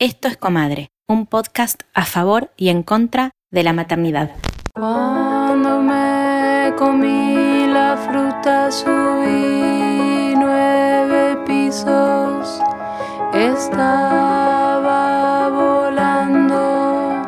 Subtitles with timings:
[0.00, 4.30] Esto es Comadre, un podcast a favor y en contra de la maternidad.
[4.74, 12.62] Cuando me comí la fruta subí nueve pisos,
[13.34, 17.24] estaba volando.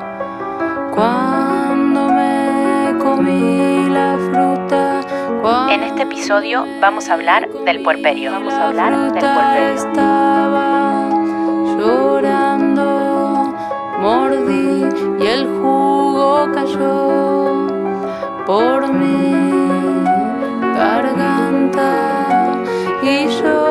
[0.95, 5.01] Cuando me comí la fruta,
[5.73, 8.31] En este episodio vamos a hablar del puerperio.
[8.31, 9.75] Vamos a hablar del puerperio.
[9.75, 11.09] estaba
[11.77, 12.50] llorando,
[14.01, 14.85] mordí
[15.21, 17.67] y el jugo cayó
[18.47, 19.33] por mi
[20.79, 21.93] garganta
[23.03, 23.70] y yo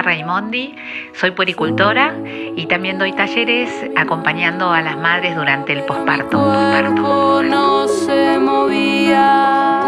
[0.00, 0.74] Raimondi,
[1.12, 2.14] soy puericultora
[2.56, 7.42] y también doy talleres acompañando a las madres durante el posparto.
[7.42, 9.82] no se movía.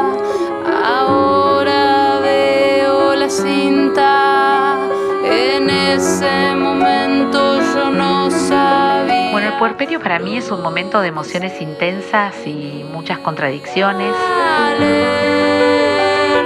[0.84, 4.78] Ahora veo la cinta.
[5.24, 9.30] En ese momento yo no sabía.
[9.32, 14.14] Bueno, el puerperio para mí es un momento de emociones intensas y muchas contradicciones,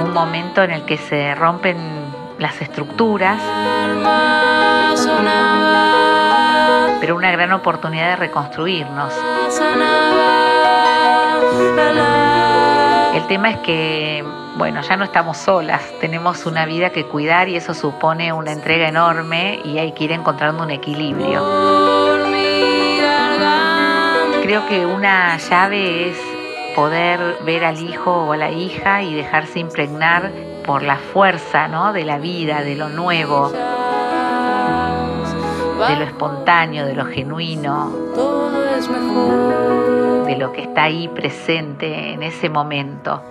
[0.01, 1.98] un momento en el que se rompen
[2.39, 3.41] las estructuras,
[7.01, 9.13] pero una gran oportunidad de reconstruirnos.
[13.15, 14.25] El tema es que,
[14.57, 18.89] bueno, ya no estamos solas, tenemos una vida que cuidar y eso supone una entrega
[18.89, 21.45] enorme y hay que ir encontrando un equilibrio.
[24.43, 26.19] Creo que una llave es
[26.75, 30.31] poder ver al hijo o a la hija y dejarse impregnar
[30.69, 31.95] por la fuerza ¿no?
[31.95, 33.57] de la vida, de lo nuevo, de
[35.97, 37.91] lo espontáneo, de lo genuino,
[40.27, 43.23] de lo que está ahí presente en ese momento.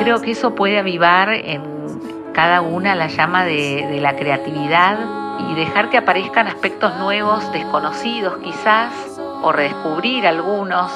[0.00, 1.62] Creo que eso puede avivar en
[2.32, 4.98] cada una la llama de, de la creatividad
[5.50, 8.90] y dejar que aparezcan aspectos nuevos, desconocidos quizás,
[9.40, 10.90] o redescubrir algunos,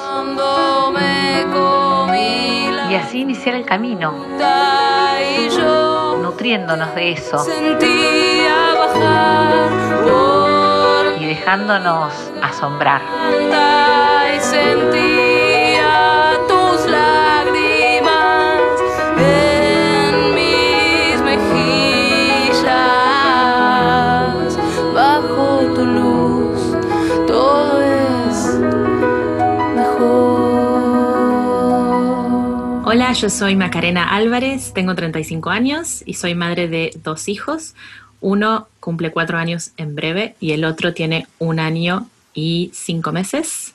[2.15, 4.13] y así iniciar el camino,
[6.21, 7.45] nutriéndonos de eso.
[11.19, 13.01] y dejándonos asombrar.
[33.19, 37.73] Yo soy Macarena Álvarez, tengo 35 años y soy madre de dos hijos.
[38.21, 43.73] Uno cumple cuatro años en breve y el otro tiene un año y cinco meses.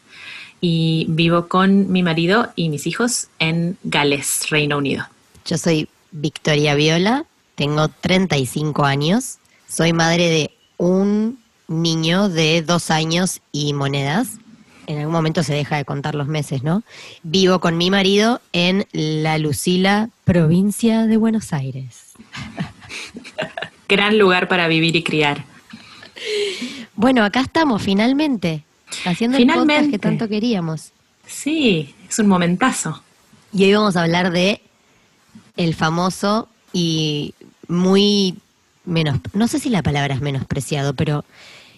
[0.62, 5.04] Y vivo con mi marido y mis hijos en Gales, Reino Unido.
[5.44, 9.36] Yo soy Victoria Viola, tengo 35 años,
[9.68, 11.38] soy madre de un
[11.68, 14.38] niño de dos años y monedas.
[14.86, 16.82] En algún momento se deja de contar los meses, ¿no?
[17.22, 22.12] Vivo con mi marido en La Lucila, provincia de Buenos Aires.
[23.88, 25.44] Gran lugar para vivir y criar.
[26.96, 28.64] Bueno, acá estamos finalmente,
[29.04, 29.90] haciendo el podcast Finalmente.
[29.90, 30.92] que tanto queríamos.
[31.26, 33.02] Sí, es un momentazo.
[33.52, 34.60] Y hoy vamos a hablar de
[35.56, 37.34] el famoso y
[37.68, 38.36] muy
[38.84, 41.24] menos, no sé si la palabra es menospreciado, pero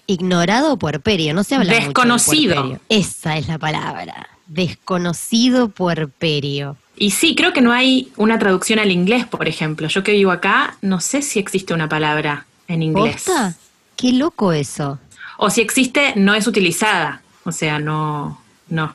[0.07, 2.55] ignorado puerperio, no se habla mucho Desconocido.
[2.55, 2.81] puerperio.
[2.89, 4.29] Esa es la palabra.
[4.47, 6.77] Desconocido puerperio.
[6.97, 9.89] Y sí, creo que no hay una traducción al inglés, por ejemplo.
[9.89, 13.25] Yo que vivo acá, no sé si existe una palabra en inglés.
[13.25, 13.55] ¿Posta?
[13.97, 14.99] Qué loco eso.
[15.39, 17.23] O si existe, no es utilizada.
[17.45, 18.95] O sea, no, no.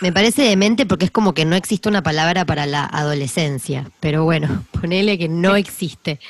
[0.00, 3.90] Me parece demente porque es como que no existe una palabra para la adolescencia.
[4.00, 6.20] Pero bueno, ponele que no existe.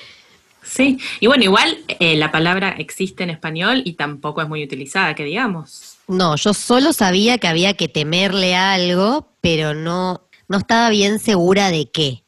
[0.73, 5.15] Sí, y bueno, igual eh, la palabra existe en español y tampoco es muy utilizada,
[5.15, 5.99] que digamos.
[6.09, 11.71] No, yo solo sabía que había que temerle algo, pero no, no estaba bien segura
[11.71, 12.25] de qué.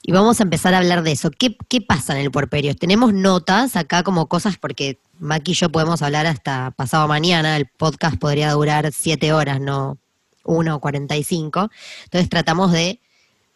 [0.00, 1.32] Y vamos a empezar a hablar de eso.
[1.32, 2.76] ¿Qué, qué pasa en el puerperio?
[2.76, 7.56] Tenemos notas acá como cosas, porque Maki y yo podemos hablar hasta pasado mañana.
[7.56, 9.98] El podcast podría durar siete horas, no
[10.44, 11.68] una o cuarenta y cinco.
[12.04, 13.00] Entonces tratamos de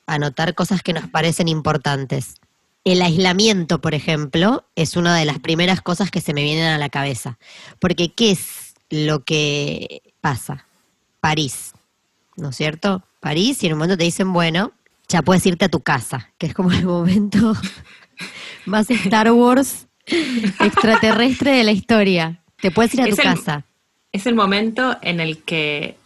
[0.07, 2.40] anotar cosas que nos parecen importantes.
[2.85, 6.79] El aislamiento, por ejemplo, es una de las primeras cosas que se me vienen a
[6.79, 7.39] la cabeza.
[7.79, 10.67] Porque ¿qué es lo que pasa?
[11.21, 11.73] París.
[12.37, 13.03] ¿no es cierto?
[13.21, 14.73] París y en un momento te dicen, bueno,
[15.09, 17.53] ya puedes irte a tu casa, que es como el momento
[18.65, 19.87] más Star Wars
[20.59, 22.41] extraterrestre de la historia.
[22.63, 23.65] Te puedes ir a Es tu el- casa.
[24.13, 25.97] Es el momento en el que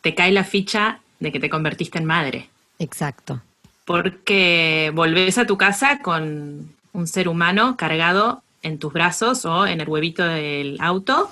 [0.00, 2.48] te cae la ficha de que te convertiste en madre.
[2.78, 3.42] Exacto.
[3.90, 9.80] Porque volvés a tu casa con un ser humano cargado en tus brazos o en
[9.80, 11.28] el huevito del auto.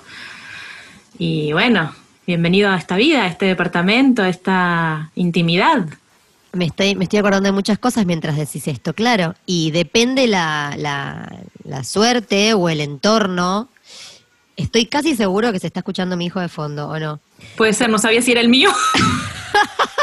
[1.17, 1.95] Y bueno,
[2.27, 5.85] bienvenido a esta vida, a este departamento, a esta intimidad.
[6.51, 9.35] Me estoy, me estoy acordando de muchas cosas mientras decís esto, claro.
[9.45, 11.33] Y depende la, la,
[11.63, 13.69] la suerte o el entorno.
[14.57, 17.21] Estoy casi seguro que se está escuchando mi hijo de fondo, ¿o no?
[17.55, 18.69] Puede ser, no sabía si era el mío.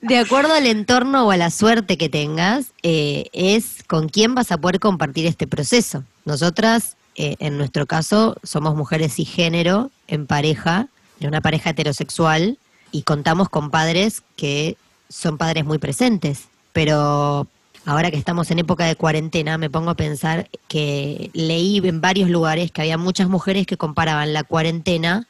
[0.00, 4.52] De acuerdo al entorno o a la suerte que tengas, eh, es con quién vas
[4.52, 6.04] a poder compartir este proceso.
[6.24, 10.88] Nosotras, eh, en nuestro caso, somos mujeres cisgénero en pareja,
[11.20, 12.58] en una pareja heterosexual,
[12.90, 14.76] y contamos con padres que
[15.08, 16.48] son padres muy presentes.
[16.72, 17.46] Pero
[17.86, 22.30] ahora que estamos en época de cuarentena, me pongo a pensar que leí en varios
[22.30, 25.26] lugares que había muchas mujeres que comparaban la cuarentena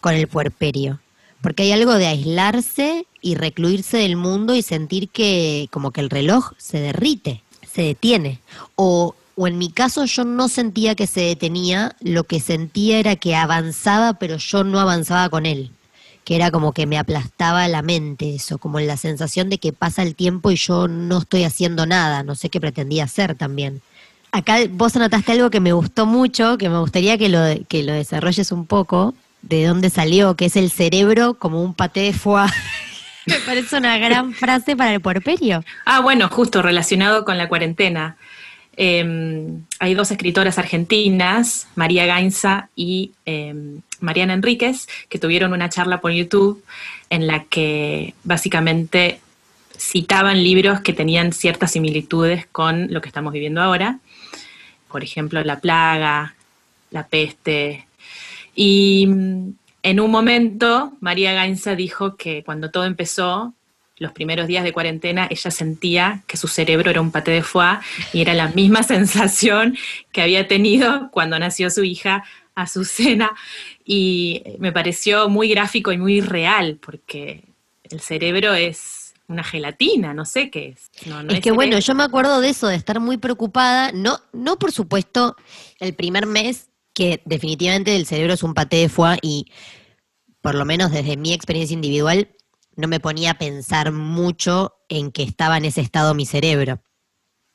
[0.00, 1.00] con el puerperio.
[1.40, 6.10] Porque hay algo de aislarse y recluirse del mundo y sentir que como que el
[6.10, 8.40] reloj se derrite, se detiene.
[8.76, 13.16] O, o en mi caso yo no sentía que se detenía, lo que sentía era
[13.16, 15.70] que avanzaba, pero yo no avanzaba con él.
[16.24, 20.02] Que era como que me aplastaba la mente eso, como la sensación de que pasa
[20.02, 23.80] el tiempo y yo no estoy haciendo nada, no sé qué pretendía hacer también.
[24.30, 27.94] Acá vos anotaste algo que me gustó mucho, que me gustaría que lo, que lo
[27.94, 32.50] desarrolles un poco, de dónde salió, que es el cerebro como un paté de foie.
[33.26, 35.64] me parece una gran frase para el puerperio.
[35.84, 38.16] Ah, bueno, justo relacionado con la cuarentena.
[38.80, 39.04] Eh,
[39.80, 43.52] hay dos escritoras argentinas, María Gainza y eh,
[43.98, 46.62] Mariana Enríquez, que tuvieron una charla por YouTube
[47.10, 49.20] en la que básicamente
[49.76, 53.98] citaban libros que tenían ciertas similitudes con lo que estamos viviendo ahora.
[54.88, 56.36] Por ejemplo, La Plaga,
[56.92, 57.87] La Peste.
[58.60, 59.52] Y mm,
[59.84, 63.54] en un momento, María Gainza dijo que cuando todo empezó,
[63.98, 67.78] los primeros días de cuarentena, ella sentía que su cerebro era un paté de foie
[68.12, 69.78] y era la misma sensación
[70.10, 72.24] que había tenido cuando nació su hija
[72.56, 73.30] Azucena.
[73.84, 77.44] Y me pareció muy gráfico y muy real, porque
[77.84, 80.90] el cerebro es una gelatina, no sé qué es.
[81.06, 84.18] No, no es que bueno, yo me acuerdo de eso, de estar muy preocupada, no,
[84.32, 85.36] no por supuesto
[85.78, 86.67] el primer mes,
[86.98, 89.52] que definitivamente el cerebro es un paté de foie y
[90.40, 92.34] por lo menos desde mi experiencia individual,
[92.74, 96.82] no me ponía a pensar mucho en que estaba en ese estado mi cerebro.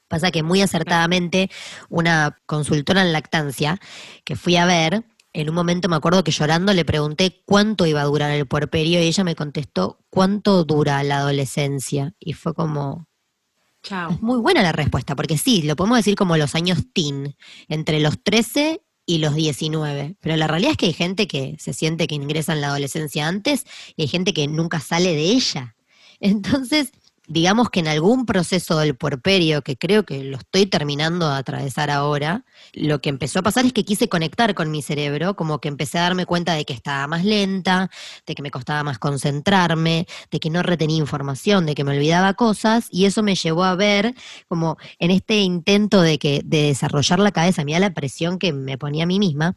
[0.07, 1.51] Pasa que muy acertadamente
[1.89, 3.81] una consultora en lactancia
[4.23, 5.03] que fui a ver,
[5.33, 9.01] en un momento me acuerdo que llorando le pregunté cuánto iba a durar el puerperio
[9.01, 12.15] y ella me contestó cuánto dura la adolescencia.
[12.17, 13.09] Y fue como,
[13.81, 14.11] Chao.
[14.11, 17.35] es muy buena la respuesta, porque sí, lo podemos decir como los años teen,
[17.67, 20.15] entre los 13 y los 19.
[20.19, 23.27] Pero la realidad es que hay gente que se siente que ingresa en la adolescencia
[23.27, 23.65] antes
[23.95, 25.75] y hay gente que nunca sale de ella.
[26.19, 26.91] Entonces,
[27.27, 31.89] digamos que en algún proceso del puerperio, que creo que lo estoy terminando de atravesar
[31.89, 35.69] ahora, lo que empezó a pasar es que quise conectar con mi cerebro, como que
[35.69, 37.89] empecé a darme cuenta de que estaba más lenta,
[38.25, 42.33] de que me costaba más concentrarme, de que no retenía información, de que me olvidaba
[42.33, 44.13] cosas, y eso me llevó a ver
[44.47, 48.77] como en este intento de que de desarrollar la cabeza, mira la presión que me
[48.77, 49.55] ponía a mí misma.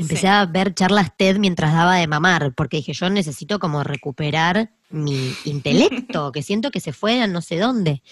[0.00, 0.26] Empecé Sí.
[0.26, 5.32] a ver charlas TED mientras daba de mamar, porque dije, yo necesito como recuperar mi
[5.44, 8.02] intelecto, que siento que se fue a no sé dónde.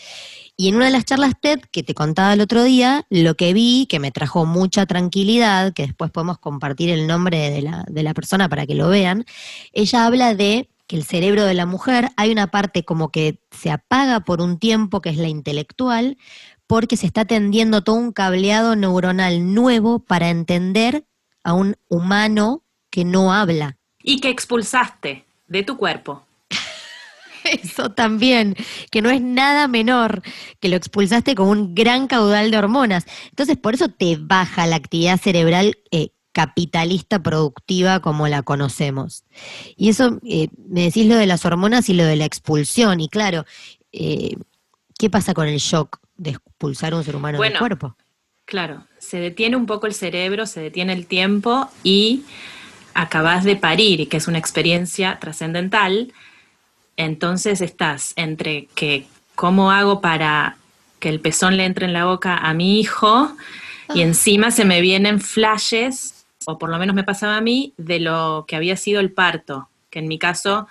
[0.56, 3.52] Y en una de las charlas TED que te contaba el otro día, lo que
[3.52, 8.02] vi, que me trajo mucha tranquilidad, que después podemos compartir el nombre de la, de
[8.02, 9.24] la persona para que lo vean,
[9.72, 13.70] ella habla de que el cerebro de la mujer hay una parte como que se
[13.70, 16.16] apaga por un tiempo, que es la intelectual,
[16.66, 21.04] porque se está tendiendo todo un cableado neuronal nuevo para entender
[21.48, 23.78] a un humano que no habla.
[24.02, 26.26] Y que expulsaste de tu cuerpo.
[27.44, 28.54] Eso también,
[28.90, 30.20] que no es nada menor,
[30.60, 33.06] que lo expulsaste con un gran caudal de hormonas.
[33.30, 39.24] Entonces, por eso te baja la actividad cerebral eh, capitalista productiva como la conocemos.
[39.74, 43.00] Y eso, eh, me decís lo de las hormonas y lo de la expulsión.
[43.00, 43.46] Y claro,
[43.92, 44.36] eh,
[44.98, 47.96] ¿qué pasa con el shock de expulsar a un ser humano del Bueno, cuerpo?
[48.48, 52.24] Claro, se detiene un poco el cerebro, se detiene el tiempo y
[52.94, 56.14] acabas de parir, y que es una experiencia trascendental.
[56.96, 60.56] Entonces estás entre que cómo hago para
[60.98, 63.36] que el pezón le entre en la boca a mi hijo
[63.92, 68.00] y encima se me vienen flashes, o por lo menos me pasaba a mí, de
[68.00, 70.68] lo que había sido el parto, que en mi caso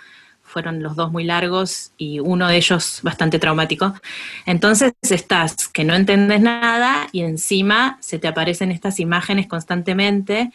[0.57, 3.93] fueron los dos muy largos y uno de ellos bastante traumático.
[4.47, 10.51] Entonces estás que no entiendes nada y encima se te aparecen estas imágenes constantemente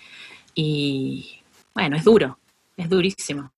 [0.56, 1.38] y
[1.72, 2.36] bueno, es duro,
[2.76, 3.52] es durísimo.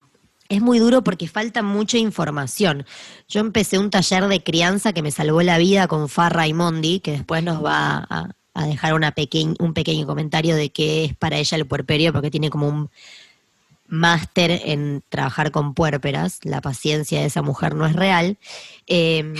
[0.50, 2.84] Es muy duro porque falta mucha información.
[3.26, 7.00] Yo empecé un taller de crianza que me salvó la vida con Farra y Mondi,
[7.00, 11.56] que después nos va a, a dejar un pequeño comentario de qué es para ella
[11.56, 12.90] el puerperio, porque tiene como un
[13.86, 16.40] máster en trabajar con puérperas.
[16.42, 18.38] La paciencia de esa mujer no es real.
[18.86, 19.34] Em,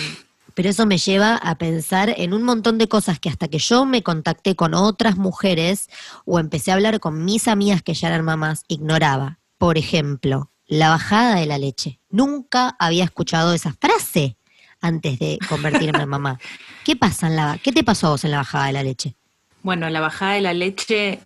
[0.54, 3.84] pero eso me lleva a pensar en un montón de cosas que hasta que yo
[3.84, 5.88] me contacté con otras mujeres
[6.24, 9.40] o empecé a hablar con mis amigas que ya eran mamás, ignoraba.
[9.58, 12.00] Por ejemplo, la bajada de la leche.
[12.10, 14.36] Nunca había escuchado esa frase
[14.80, 16.38] antes de convertirme en mamá.
[16.84, 19.14] ¿Qué pasa en la, qué te pasó a vos en la bajada de la leche?
[19.62, 21.20] Bueno, la bajada de la leche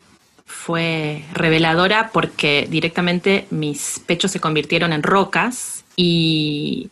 [0.49, 6.91] fue reveladora porque directamente mis pechos se convirtieron en rocas y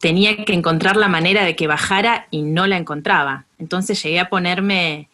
[0.00, 3.44] tenía que encontrar la manera de que bajara y no la encontraba.
[3.58, 5.08] Entonces llegué a ponerme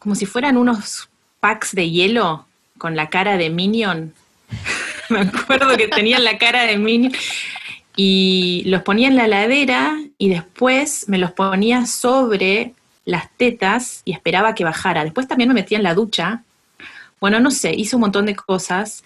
[0.00, 1.08] como si fueran unos
[1.40, 2.46] packs de hielo
[2.78, 4.12] con la cara de Minion.
[5.10, 7.12] Me acuerdo que tenían la cara de Minion
[7.96, 12.72] y los ponía en la ladera y después me los ponía sobre
[13.04, 15.04] las tetas y esperaba que bajara.
[15.04, 16.42] Después también me metía en la ducha.
[17.24, 19.02] Bueno, no sé, hice un montón de cosas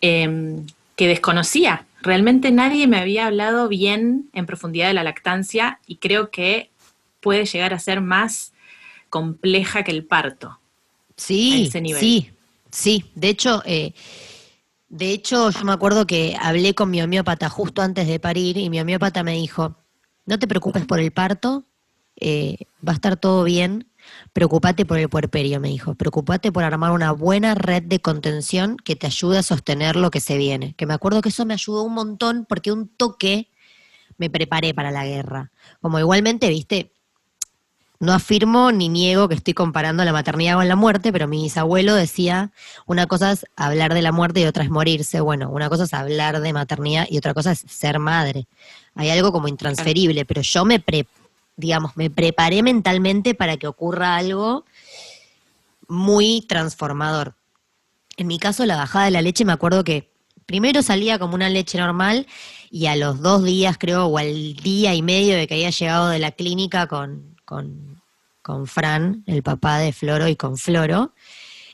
[0.00, 1.84] em, que desconocía.
[2.00, 6.70] Realmente nadie me había hablado bien en profundidad de la lactancia y creo que
[7.18, 8.52] puede llegar a ser más
[9.10, 10.60] compleja que el parto.
[11.16, 11.68] Sí,
[11.98, 12.30] sí,
[12.70, 13.04] sí.
[13.16, 13.94] De hecho, eh,
[14.88, 18.70] de hecho, yo me acuerdo que hablé con mi homeópata justo antes de parir y
[18.70, 19.74] mi homeópata me dijo,
[20.24, 21.64] no te preocupes por el parto,
[22.14, 23.88] eh, va a estar todo bien,
[24.36, 28.94] preocupate por el puerperio, me dijo, preocupate por armar una buena red de contención que
[28.94, 30.74] te ayude a sostener lo que se viene.
[30.74, 33.48] Que me acuerdo que eso me ayudó un montón porque un toque
[34.18, 35.52] me preparé para la guerra.
[35.80, 36.92] Como igualmente, viste,
[37.98, 41.94] no afirmo ni niego que estoy comparando la maternidad con la muerte, pero mi bisabuelo
[41.94, 42.52] decía,
[42.84, 45.18] una cosa es hablar de la muerte y otra es morirse.
[45.20, 48.48] Bueno, una cosa es hablar de maternidad y otra cosa es ser madre.
[48.96, 50.78] Hay algo como intransferible, pero yo me,
[51.56, 54.64] digamos, me preparé mentalmente para que ocurra algo
[55.88, 57.34] muy transformador.
[58.16, 60.10] En mi caso, la bajada de la leche, me acuerdo que
[60.46, 62.26] primero salía como una leche normal
[62.70, 66.08] y a los dos días, creo, o al día y medio de que había llegado
[66.08, 68.02] de la clínica con con,
[68.42, 71.14] con Fran, el papá de Floro, y con Floro,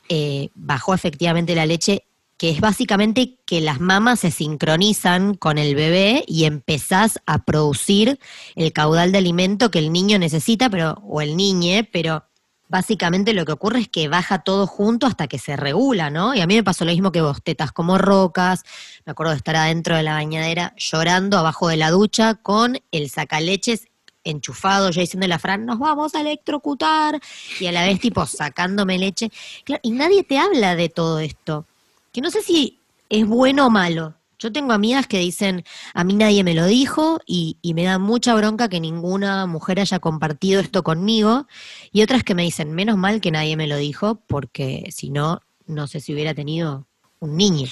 [0.07, 2.05] eh, bajó efectivamente la leche,
[2.37, 8.19] que es básicamente que las mamas se sincronizan con el bebé y empezás a producir
[8.55, 12.25] el caudal de alimento que el niño necesita, pero, o el niñe, pero
[12.73, 16.33] básicamente lo que ocurre es que baja todo junto hasta que se regula, ¿no?
[16.33, 18.63] Y a mí me pasó lo mismo que vos, tetas como rocas,
[19.05, 23.09] me acuerdo de estar adentro de la bañadera llorando abajo de la ducha con el
[23.11, 23.87] sacaleches
[24.23, 27.19] enchufado, yo diciendo la Fran, nos vamos a electrocutar,
[27.59, 29.31] y a la vez tipo sacándome leche.
[29.65, 31.67] Claro, y nadie te habla de todo esto,
[32.13, 32.79] que no sé si
[33.09, 34.15] es bueno o malo.
[34.39, 37.99] Yo tengo amigas que dicen, a mí nadie me lo dijo y, y me da
[37.99, 41.47] mucha bronca que ninguna mujer haya compartido esto conmigo,
[41.91, 45.41] y otras que me dicen, menos mal que nadie me lo dijo, porque si no,
[45.65, 46.87] no sé si hubiera tenido
[47.19, 47.67] un niño.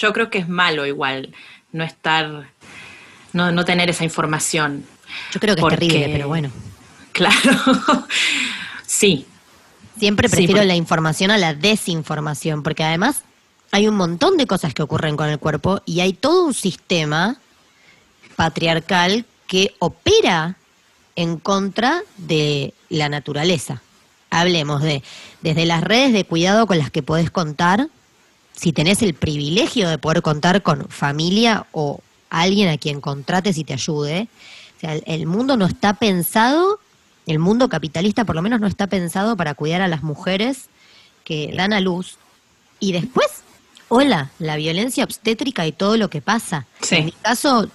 [0.00, 1.34] Yo creo que es malo igual
[1.72, 2.48] no estar,
[3.32, 4.84] no, no tener esa información
[5.32, 6.50] yo creo que es terrible, pero bueno.
[7.12, 8.06] Claro,
[8.86, 9.24] sí.
[9.98, 13.22] Siempre prefiero la información a la desinformación, porque además
[13.70, 17.36] hay un montón de cosas que ocurren con el cuerpo y hay todo un sistema
[18.36, 20.56] patriarcal que opera
[21.14, 23.82] en contra de la naturaleza.
[24.30, 25.02] Hablemos de
[25.40, 27.88] desde las redes de cuidado con las que podés contar,
[28.52, 33.64] si tenés el privilegio de poder contar con familia o alguien a quien contrates y
[33.64, 34.28] te ayude,
[34.76, 36.80] o sea, el mundo no está pensado,
[37.26, 40.68] el mundo capitalista por lo menos no está pensado para cuidar a las mujeres
[41.24, 42.18] que dan a luz.
[42.78, 43.26] Y después,
[43.88, 46.66] hola, la violencia obstétrica y todo lo que pasa.
[46.90, 47.68] En mi caso,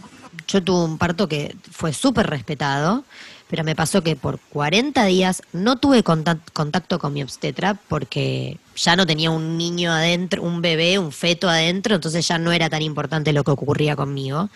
[0.48, 3.04] yo tuve un parto que fue súper respetado,
[3.50, 8.96] pero me pasó que por 40 días no tuve contacto con mi obstetra porque ya
[8.96, 12.82] no tenía un niño adentro, un bebé, un feto adentro, entonces ya no era tan
[12.82, 14.50] importante lo que ocurría conmigo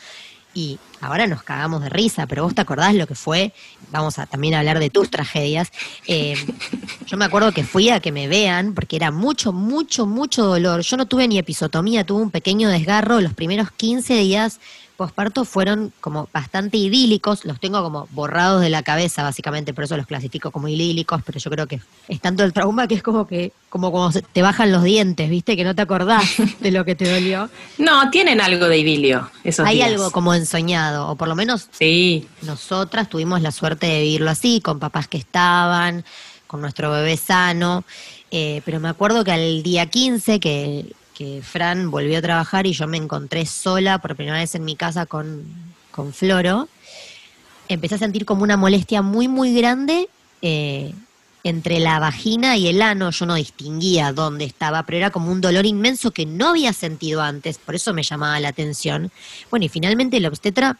[0.55, 3.53] y ahora nos cagamos de risa, pero vos te acordás lo que fue,
[3.91, 5.71] vamos a también hablar de tus tragedias.
[6.07, 6.35] Eh,
[7.05, 10.81] yo me acuerdo que fui a que me vean, porque era mucho, mucho, mucho dolor.
[10.81, 14.59] Yo no tuve ni episotomía, tuve un pequeño desgarro, los primeros 15 días
[14.96, 19.98] posparto fueron como bastante idílicos, los tengo como borrados de la cabeza básicamente, por eso
[19.98, 23.28] los clasifico como idílicos, pero yo creo que es tanto el trauma que es como
[23.28, 25.58] que como cuando te bajan los dientes, ¿viste?
[25.58, 26.24] Que no te acordás
[26.60, 27.50] de lo que te dolió.
[27.78, 29.90] No, tienen algo de idilio esos Hay días.
[29.90, 34.62] algo como ensoñado, o por lo menos Sí, nosotras tuvimos la suerte de vivirlo así,
[34.62, 36.06] con papás que estaban,
[36.48, 37.84] con nuestro bebé sano,
[38.32, 42.74] eh, pero me acuerdo que al día 15 que, que Fran volvió a trabajar y
[42.74, 45.43] yo me encontré sola por primera vez en mi casa con,
[45.89, 46.67] con Floro,
[47.69, 50.10] empecé a sentir como una molestia muy, muy grande
[50.41, 50.93] eh,
[51.43, 53.12] entre la vagina y el ano.
[53.12, 57.22] Yo no distinguía dónde estaba, pero era como un dolor inmenso que no había sentido
[57.22, 59.12] antes, por eso me llamaba la atención.
[59.50, 60.77] Bueno, y finalmente el obstetra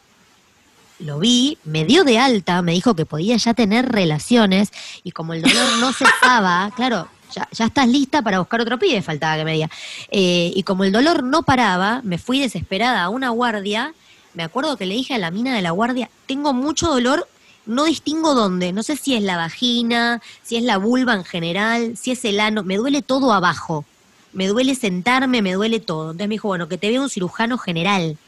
[0.98, 4.70] lo vi, me dio de alta, me dijo que podía ya tener relaciones
[5.02, 9.02] y como el dolor no cesaba, claro, ya, ya estás lista para buscar otro pibe,
[9.02, 9.70] faltaba que me diga.
[10.10, 13.94] Eh, y como el dolor no paraba, me fui desesperada a una guardia.
[14.34, 17.26] Me acuerdo que le dije a la mina de la guardia, tengo mucho dolor,
[17.64, 21.96] no distingo dónde, no sé si es la vagina, si es la vulva en general,
[21.96, 23.84] si es el ano, me duele todo abajo.
[24.32, 26.10] Me duele sentarme, me duele todo.
[26.10, 28.18] Entonces me dijo, bueno, que te vea un cirujano general.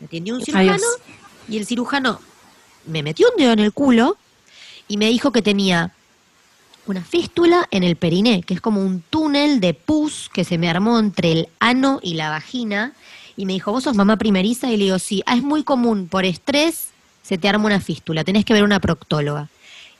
[0.00, 0.98] Me atendió un cirujano Adiós.
[1.48, 2.20] y el cirujano
[2.84, 4.16] me metió un dedo en el culo
[4.88, 5.92] y me dijo que tenía
[6.86, 10.68] una fístula en el periné, que es como un túnel de pus que se me
[10.68, 12.92] armó entre el ano y la vagina.
[13.36, 14.70] Y me dijo, ¿vos sos mamá primeriza?
[14.70, 16.88] Y le digo, sí, ah, es muy común, por estrés
[17.22, 19.48] se te arma una fístula, tenés que ver una proctóloga.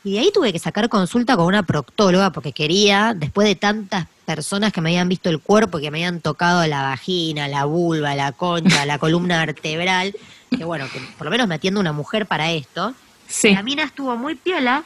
[0.05, 4.07] Y de ahí tuve que sacar consulta con una proctóloga porque quería, después de tantas
[4.27, 8.15] personas que me habían visto el cuerpo, que me habían tocado la vagina, la vulva,
[8.17, 10.15] la concha, la columna vertebral,
[10.51, 12.95] que bueno, que por lo menos me atiende una mujer para esto.
[13.29, 13.55] sí.
[13.55, 14.85] La mina estuvo muy piola,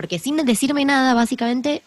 [0.00, 1.82] porque sin decirme nada, básicamente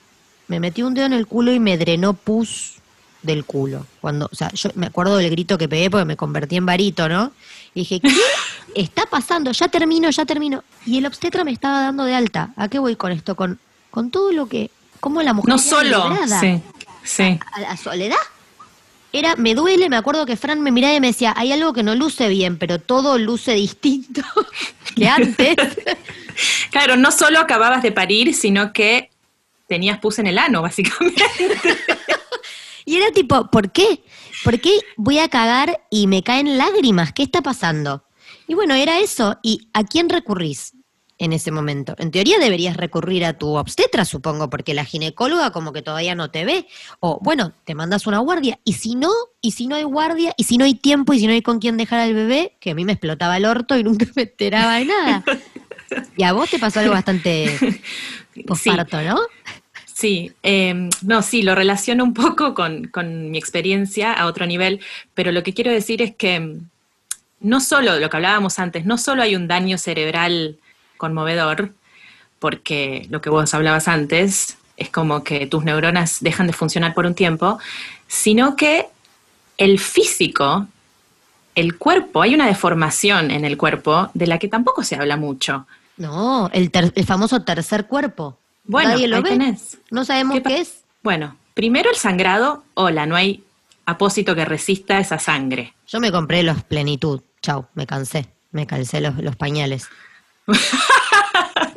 [0.47, 2.75] me metió un dedo en el culo y me drenó pus
[3.23, 3.87] del culo.
[4.01, 7.09] Cuando, o sea, yo me acuerdo del grito que pegué porque me convertí en varito,
[7.09, 7.31] ¿no?
[7.73, 8.13] Y dije, ¿qué
[8.75, 9.51] está pasando?
[9.51, 10.63] Ya termino, ya termino.
[10.85, 12.53] Y el obstetra me estaba dando de alta.
[12.55, 13.35] ¿A qué voy con esto?
[13.35, 13.57] Con,
[13.89, 16.61] con todo lo que, cómo la mujer No solo, librada sí,
[17.03, 17.39] sí.
[17.51, 18.17] a la soledad.
[19.11, 21.81] Era, me duele, me acuerdo que Fran me miraba y me decía, hay algo que
[21.81, 24.21] no luce bien, pero todo luce distinto
[24.95, 25.55] que antes.
[26.71, 29.11] Claro, no solo acababas de parir, sino que
[29.67, 31.23] tenías pus en el ano, básicamente.
[32.85, 34.03] Y era tipo, ¿por qué?
[34.43, 37.13] ¿Por qué voy a cagar y me caen lágrimas?
[37.13, 38.03] ¿Qué está pasando?
[38.47, 39.37] Y bueno, era eso.
[39.41, 40.73] ¿Y a quién recurrís
[41.17, 41.95] en ese momento?
[41.97, 46.29] En teoría deberías recurrir a tu obstetra, supongo, porque la ginecóloga como que todavía no
[46.29, 46.67] te ve.
[46.99, 48.59] O bueno, te mandas una guardia.
[48.65, 51.27] Y si no, y si no hay guardia, y si no hay tiempo, y si
[51.27, 53.83] no hay con quién dejar al bebé, que a mí me explotaba el orto y
[53.83, 55.23] nunca me enteraba de nada.
[56.17, 57.57] Y a vos te pasó algo bastante
[58.33, 59.19] Sí, posparto, ¿no?
[59.85, 64.79] Sí, eh, no, sí, lo relaciono un poco con, con mi experiencia a otro nivel,
[65.13, 66.69] pero lo que quiero decir es que mm,
[67.41, 70.57] no solo, lo que hablábamos antes, no solo hay un daño cerebral
[70.97, 71.73] conmovedor,
[72.39, 77.05] porque lo que vos hablabas antes es como que tus neuronas dejan de funcionar por
[77.05, 77.59] un tiempo,
[78.07, 78.87] sino que
[79.57, 80.67] el físico,
[81.55, 85.67] el cuerpo, hay una deformación en el cuerpo de la que tampoco se habla mucho.
[85.97, 88.37] No, el, ter- el famoso tercer cuerpo.
[88.65, 89.29] Bueno, Nadie lo ahí ve.
[89.29, 89.77] tenés.
[89.91, 90.83] No sabemos ¿Qué pa- qué es.
[91.03, 93.43] Bueno, primero el sangrado, hola, no hay
[93.85, 95.73] apósito que resista esa sangre.
[95.87, 97.21] Yo me compré los plenitud.
[97.41, 98.27] Chau, me cansé.
[98.51, 99.87] Me calcé los, los pañales.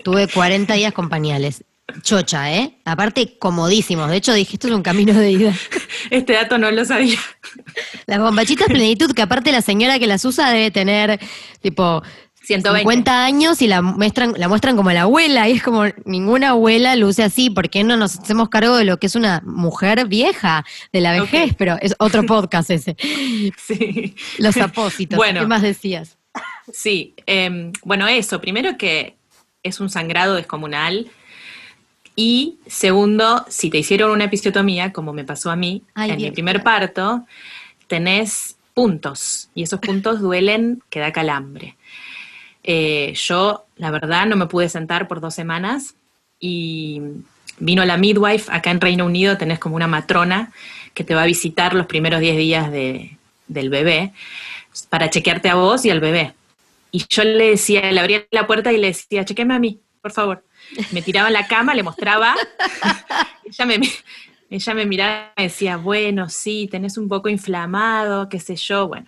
[0.04, 1.64] Tuve 40 días con pañales.
[2.02, 2.76] Chocha, ¿eh?
[2.84, 4.08] Aparte, comodísimos.
[4.10, 5.54] De hecho, dije, esto es un camino de ida.
[6.10, 7.18] Este dato no lo sabía.
[8.06, 11.18] Las bombachitas plenitud, que aparte la señora que las usa debe tener,
[11.60, 12.00] tipo,
[12.46, 12.80] 120.
[12.80, 15.48] 50 años y la muestran, la muestran como la abuela.
[15.48, 17.50] Y es como, ninguna abuela luce así.
[17.50, 21.12] ¿Por qué no nos hacemos cargo de lo que es una mujer vieja, de la
[21.12, 21.54] vejez?
[21.58, 22.96] Pero es otro podcast ese.
[23.56, 24.14] Sí.
[24.38, 25.16] Los apósitos.
[25.16, 25.40] Bueno.
[25.40, 26.16] ¿Qué más decías?
[26.72, 29.16] Sí, em, bueno, eso, primero que
[29.62, 31.08] es un sangrado descomunal
[32.14, 36.30] y segundo, si te hicieron una episiotomía, como me pasó a mí Ay, en bien,
[36.30, 36.80] mi primer claro.
[36.80, 37.26] parto,
[37.86, 41.76] tenés puntos y esos puntos duelen que da calambre.
[42.68, 45.94] Eh, yo, la verdad, no me pude sentar por dos semanas
[46.40, 47.00] y
[47.58, 50.52] vino la midwife, acá en Reino Unido tenés como una matrona
[50.92, 54.12] que te va a visitar los primeros 10 días de- del bebé
[54.90, 56.34] para chequearte a vos y al bebé.
[56.90, 60.10] Y yo le decía, le abría la puerta y le decía, chequeme a mí, por
[60.12, 60.44] favor.
[60.90, 62.34] Me tiraba en la cama, le mostraba.
[63.44, 63.80] ella, me,
[64.50, 68.88] ella me miraba y me decía, bueno, sí, tenés un poco inflamado, qué sé yo.
[68.88, 69.06] Bueno,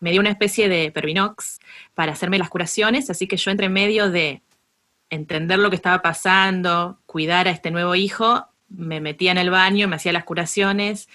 [0.00, 1.58] me dio una especie de Pervinox
[1.96, 4.42] para hacerme las curaciones, así que yo entre medio de
[5.08, 9.88] entender lo que estaba pasando, cuidar a este nuevo hijo, me metía en el baño,
[9.88, 11.08] me hacía las curaciones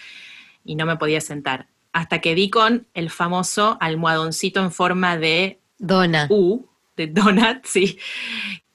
[0.66, 1.68] y no me podía sentar.
[1.94, 6.28] hasta que di con el famoso almohadoncito en forma de Dona.
[6.30, 6.66] U,
[6.96, 8.00] de donut, sí,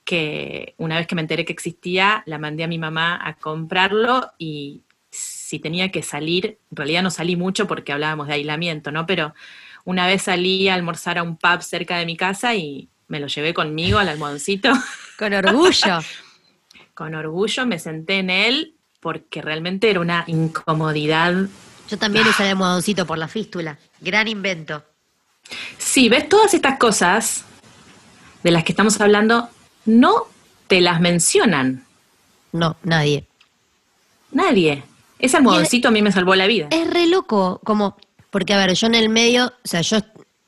[0.05, 4.31] que una vez que me enteré que existía, la mandé a mi mamá a comprarlo
[4.38, 9.07] y si tenía que salir, en realidad no salí mucho porque hablábamos de aislamiento, ¿no?
[9.07, 9.35] Pero
[9.87, 13.29] una vez salí a almorzar a un pub cerca de mi casa y me lo
[13.29, 14.72] llevé conmigo al almohadoncito.
[15.18, 16.01] Con orgullo.
[16.92, 21.35] Con orgullo me senté en él porque realmente era una incomodidad.
[21.88, 23.79] Yo también usé el almohadoncito por la fístula.
[24.01, 24.83] Gran invento.
[25.79, 27.44] Sí, ves todas estas cosas
[28.42, 29.49] de las que estamos hablando,
[29.85, 30.25] no
[30.66, 31.85] te las mencionan
[32.51, 33.29] No, nadie.
[34.33, 34.83] nadie.
[35.20, 36.66] Ese almohadoncito a mí me salvó la vida.
[36.72, 37.96] Es re loco, como,
[38.37, 39.96] porque a ver, yo en el medio, o sea, yo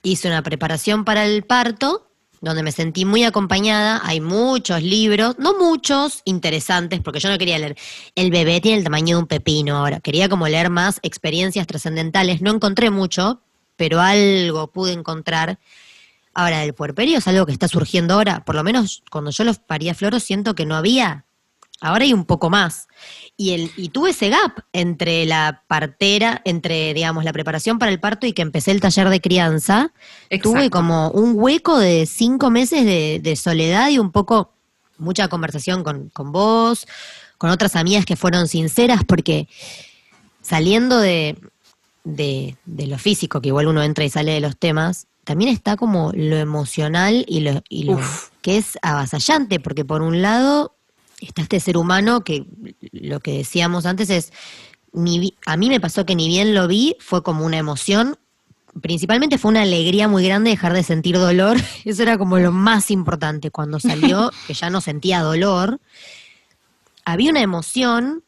[0.02, 2.10] hice una preparación para el parto,
[2.42, 7.58] donde me sentí muy acompañada, hay muchos libros, no muchos, interesantes, porque yo no quería
[7.58, 7.78] leer,
[8.14, 12.42] el bebé tiene el tamaño de un pepino ahora, quería como leer más experiencias trascendentales,
[12.42, 13.40] no encontré mucho,
[13.76, 15.58] pero algo pude encontrar.
[16.34, 19.60] Ahora, el puerperio es algo que está surgiendo ahora, por lo menos cuando yo los
[19.60, 21.24] paría floros siento que no había,
[21.80, 22.88] ahora hay un poco más.
[23.36, 28.00] Y, el, y tuve ese gap entre la partera, entre, digamos, la preparación para el
[28.00, 29.92] parto y que empecé el taller de crianza.
[30.42, 34.52] Tuve como un hueco de cinco meses de, de soledad y un poco
[34.98, 36.86] mucha conversación con, con vos,
[37.38, 39.48] con otras amigas que fueron sinceras, porque
[40.42, 41.38] saliendo de,
[42.02, 45.76] de, de lo físico, que igual uno entra y sale de los temas, también está
[45.76, 48.00] como lo emocional y lo, y lo
[48.42, 50.74] que es avasallante, porque por un lado
[51.20, 52.44] está este ser humano que
[52.92, 54.32] lo que decíamos antes es,
[54.92, 58.16] ni a mí me pasó que ni bien lo vi, fue como una emoción,
[58.80, 62.90] principalmente fue una alegría muy grande dejar de sentir dolor, eso era como lo más
[62.90, 65.80] importante, cuando salió, que ya no sentía dolor,
[67.04, 68.22] había una emoción,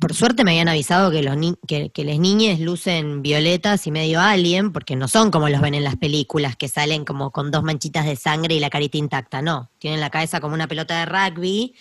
[0.00, 3.90] por suerte me habían avisado que los ni- que, que las niñas lucen violetas y
[3.92, 7.50] medio alien, porque no son como los ven en las películas, que salen como con
[7.50, 10.98] dos manchitas de sangre y la carita intacta, no, tienen la cabeza como una pelota
[10.98, 11.74] de rugby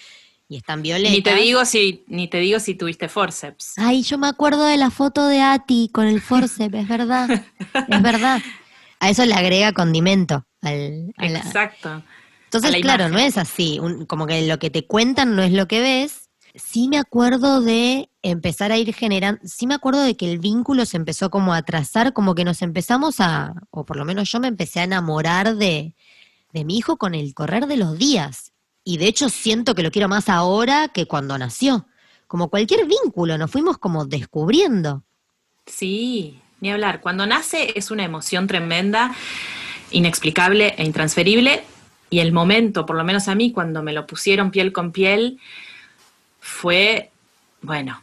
[0.53, 1.11] y están violetas.
[1.11, 3.73] Ni te digo si, ni te digo si tuviste forceps.
[3.77, 7.43] Ay, yo me acuerdo de la foto de Ati con el forceps, es verdad,
[7.87, 8.39] es verdad.
[8.99, 10.45] A eso le agrega condimento.
[10.61, 12.03] Al, a la- Exacto.
[12.45, 13.13] Entonces, claro, imagen.
[13.13, 16.29] no es así, un- como que lo que te cuentan no es lo que ves.
[16.53, 20.85] Sí me acuerdo de empezar a ir generando, sí me acuerdo de que el vínculo
[20.85, 24.39] se empezó como a trazar, como que nos empezamos a, o por lo menos yo
[24.39, 25.95] me empecé a enamorar de,
[26.53, 28.52] de mi hijo con el correr de los días.
[28.83, 31.87] Y de hecho siento que lo quiero más ahora que cuando nació.
[32.27, 35.03] Como cualquier vínculo, nos fuimos como descubriendo.
[35.65, 36.99] Sí, ni hablar.
[37.01, 39.13] Cuando nace es una emoción tremenda,
[39.91, 41.63] inexplicable e intransferible.
[42.09, 45.39] Y el momento, por lo menos a mí, cuando me lo pusieron piel con piel,
[46.39, 47.11] fue,
[47.61, 48.01] bueno,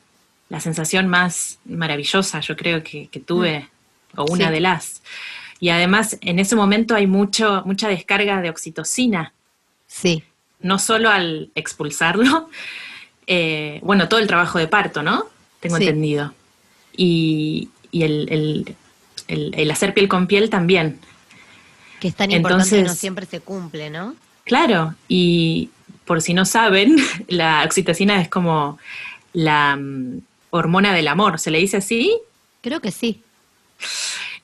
[0.49, 3.69] la sensación más maravillosa, yo creo que, que tuve,
[4.17, 4.53] o una Sí.
[4.53, 5.03] de las.
[5.61, 9.33] Y además, en ese momento hay mucho, mucha descarga de oxitocina,
[9.87, 10.23] Sí,
[10.63, 12.51] no solo al expulsarlo,
[13.27, 15.25] eh, bueno, todo el trabajo de parto, ¿no?
[15.61, 15.85] Tengo Sí.
[15.85, 16.35] entendido.
[16.97, 18.77] Y, y el, el-
[19.29, 20.99] el- el hacer piel con piel también.
[22.01, 24.15] que es tan importante no Entonces- siempre se cumple, ¿no?
[24.45, 25.69] Claro, y
[26.07, 26.97] por si no saben,
[27.29, 28.79] la oxitocina es como
[29.35, 30.21] la mm,
[30.51, 32.17] hormona del amor, ¿se le dice así?
[32.63, 33.23] Creo que sí.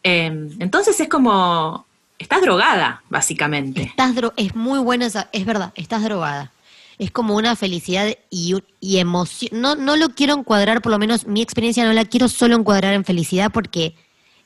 [0.05, 0.27] Eh,
[0.61, 1.87] entonces es como,
[2.19, 3.83] estás drogada, básicamente.
[3.83, 6.53] Estás dro- es muy buena esa, es verdad, estás drogada.
[6.99, 9.61] Es como una felicidad y, y emoción.
[9.61, 12.95] No, no lo quiero encuadrar, por lo menos mi experiencia no la quiero solo encuadrar
[12.95, 13.95] en felicidad porque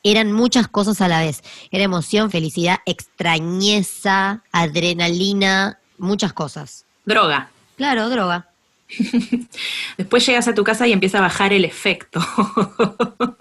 [0.03, 1.43] eran muchas cosas a la vez.
[1.71, 6.85] Era emoción, felicidad, extrañeza, adrenalina, muchas cosas.
[7.05, 7.51] Droga.
[7.77, 8.49] Claro, droga.
[9.97, 12.21] Después llegas a tu casa y empieza a bajar el efecto.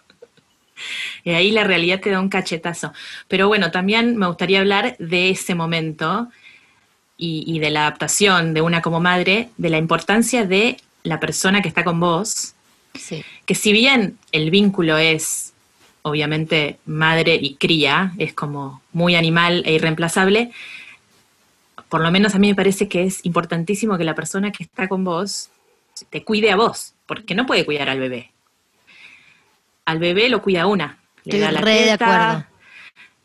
[1.23, 2.93] y ahí la realidad te da un cachetazo.
[3.27, 6.29] Pero bueno, también me gustaría hablar de ese momento
[7.17, 11.61] y, y de la adaptación de una como madre, de la importancia de la persona
[11.61, 12.55] que está con vos,
[12.95, 13.23] Sí.
[13.45, 15.53] que si bien el vínculo es
[16.01, 20.51] obviamente madre y cría, es como muy animal e irreemplazable,
[21.87, 24.87] por lo menos a mí me parece que es importantísimo que la persona que está
[24.87, 25.49] con vos
[26.09, 28.31] te cuide a vos, porque no puede cuidar al bebé.
[29.85, 32.45] Al bebé lo cuida una, le Estoy da la re de acuerdo.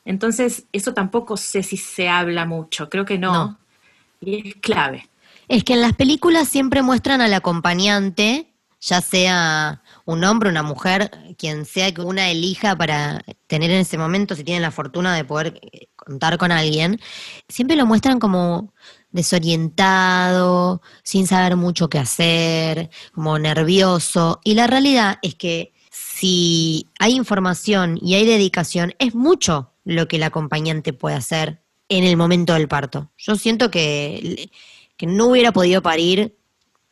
[0.05, 3.33] Entonces, eso tampoco sé si se habla mucho, creo que no.
[3.33, 3.59] No.
[4.21, 5.09] Y es clave.
[5.49, 11.11] Es que en las películas siempre muestran al acompañante, ya sea un hombre, una mujer,
[11.39, 15.25] quien sea que una elija para tener en ese momento, si tienen la fortuna de
[15.25, 17.01] poder eh, contar con alguien,
[17.49, 18.73] siempre lo muestran como
[19.11, 24.41] desorientado, sin saber mucho qué hacer, como nervioso.
[24.45, 25.74] Y la realidad es que
[26.15, 32.05] si hay información y hay dedicación, es mucho lo que el acompañante puede hacer en
[32.05, 33.11] el momento del parto.
[33.19, 34.49] Yo siento que,
[34.97, 36.37] que no hubiera podido parir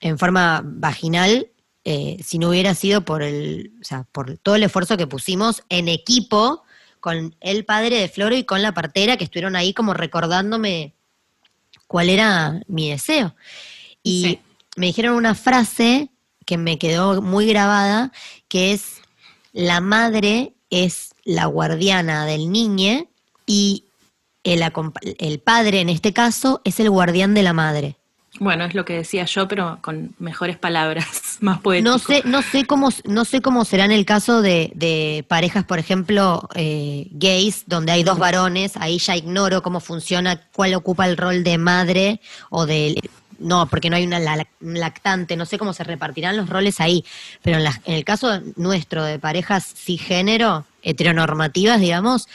[0.01, 1.49] en forma vaginal
[1.85, 5.63] eh, si no hubiera sido por el, o sea, por todo el esfuerzo que pusimos
[5.69, 6.65] en equipo
[6.99, 10.95] con el padre de Floro y con la partera que estuvieron ahí como recordándome
[11.87, 13.37] cuál era mi deseo.
[14.03, 14.41] Y
[14.77, 16.11] me dijeron una frase
[16.45, 18.11] que me quedó muy grabada,
[18.49, 19.02] que es,
[19.53, 23.07] la madre es la guardiana del niño
[23.47, 23.85] y
[24.45, 24.63] el,
[25.19, 27.97] el padre en este caso es el guardián de la madre.
[28.41, 31.91] Bueno, es lo que decía yo, pero con mejores palabras, más poético.
[31.91, 35.65] No sé, no sé cómo, no sé cómo será en el caso de, de parejas,
[35.65, 38.77] por ejemplo, eh, gays, donde hay dos varones.
[38.77, 42.99] Ahí ya ignoro cómo funciona, cuál ocupa el rol de madre o de
[43.43, 44.21] no, porque no hay una
[44.61, 47.05] lactante, no sé cómo se repartirán los roles ahí,
[47.43, 52.29] pero en, en el caso nuestro de parejas cisgénero, heteronormativas, digamos,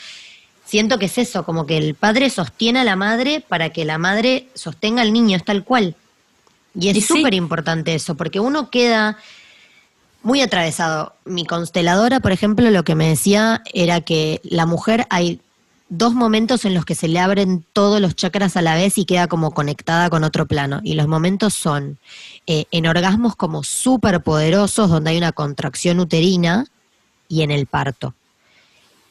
[0.64, 3.98] siento que es eso, como que el padre sostiene a la madre para que la
[3.98, 5.96] madre sostenga al niño, es tal cual.
[6.78, 9.18] Y es súper importante eso, porque uno queda
[10.22, 11.14] muy atravesado.
[11.24, 15.40] Mi consteladora, por ejemplo, lo que me decía era que la mujer hay
[15.88, 19.04] dos momentos en los que se le abren todos los chakras a la vez y
[19.04, 20.80] queda como conectada con otro plano.
[20.82, 21.98] Y los momentos son
[22.46, 26.66] eh, en orgasmos como súper poderosos, donde hay una contracción uterina,
[27.28, 28.14] y en el parto.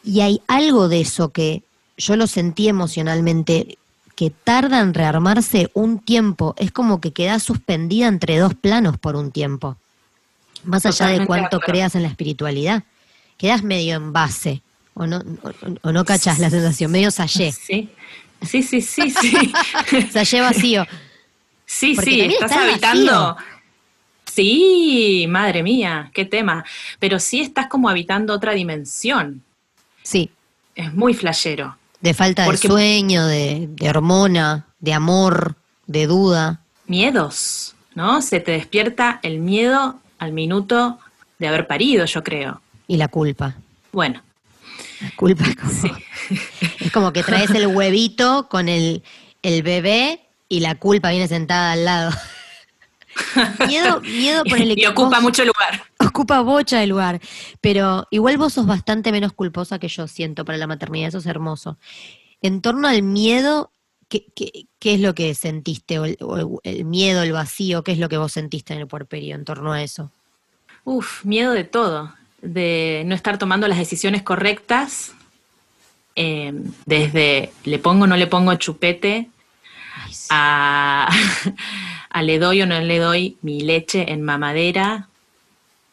[0.03, 1.63] Y hay algo de eso que
[1.97, 3.77] yo lo sentí emocionalmente,
[4.15, 6.55] que tarda en rearmarse un tiempo.
[6.57, 9.77] Es como que queda suspendida entre dos planos por un tiempo.
[10.63, 12.83] Más allá de cuánto creas en la espiritualidad.
[13.37, 14.61] Quedas medio en base.
[14.99, 15.21] O no,
[15.83, 17.53] o, no cachas la sensación, medio sallé.
[18.43, 19.09] Sí, sí, sí, sí.
[19.09, 19.53] sí.
[20.11, 20.85] sallé vacío.
[21.65, 23.35] Sí, sí, estás habitando.
[24.25, 26.63] Sí, madre mía, qué tema.
[26.99, 29.41] Pero sí estás como habitando otra dimensión.
[30.03, 30.29] Sí.
[30.75, 31.75] Es muy flashero.
[31.99, 35.55] De falta de sueño, de, hormona, de amor,
[35.87, 36.61] de duda.
[36.85, 38.21] Miedos, ¿no?
[38.21, 40.99] Se te despierta el miedo al minuto
[41.39, 42.61] de haber parido, yo creo.
[42.87, 43.55] Y la culpa.
[43.91, 44.21] Bueno.
[45.01, 45.97] La culpa es como,
[46.79, 49.03] es como que traes el huevito con el,
[49.43, 52.11] el bebé y la culpa viene sentada al lado.
[53.67, 55.83] miedo, miedo por el Y ocupa mucho lugar.
[55.99, 57.19] Ocupa bocha de lugar.
[57.61, 61.25] Pero igual vos sos bastante menos culposa que yo siento para la maternidad, eso es
[61.25, 61.77] hermoso.
[62.41, 63.71] En torno al miedo,
[64.09, 64.25] ¿qué,
[64.81, 65.99] es lo que sentiste?
[65.99, 69.45] O el, miedo, el vacío, ¿qué es lo que vos sentiste en el puerperio en
[69.45, 70.11] torno a eso?
[70.83, 72.13] Uf, miedo de todo.
[72.41, 75.13] De no estar tomando las decisiones correctas.
[76.15, 76.53] Eh,
[76.85, 79.29] desde le pongo o no le pongo chupete
[80.31, 81.07] a
[82.09, 85.07] a le doy o no le doy mi leche en mamadera,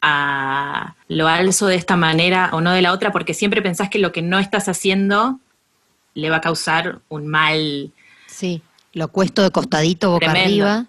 [0.00, 3.98] a lo alzo de esta manera o no de la otra, porque siempre pensás que
[3.98, 5.38] lo que no estás haciendo
[6.14, 7.92] le va a causar un mal.
[8.26, 10.86] Sí, lo cuesto de costadito boca arriba.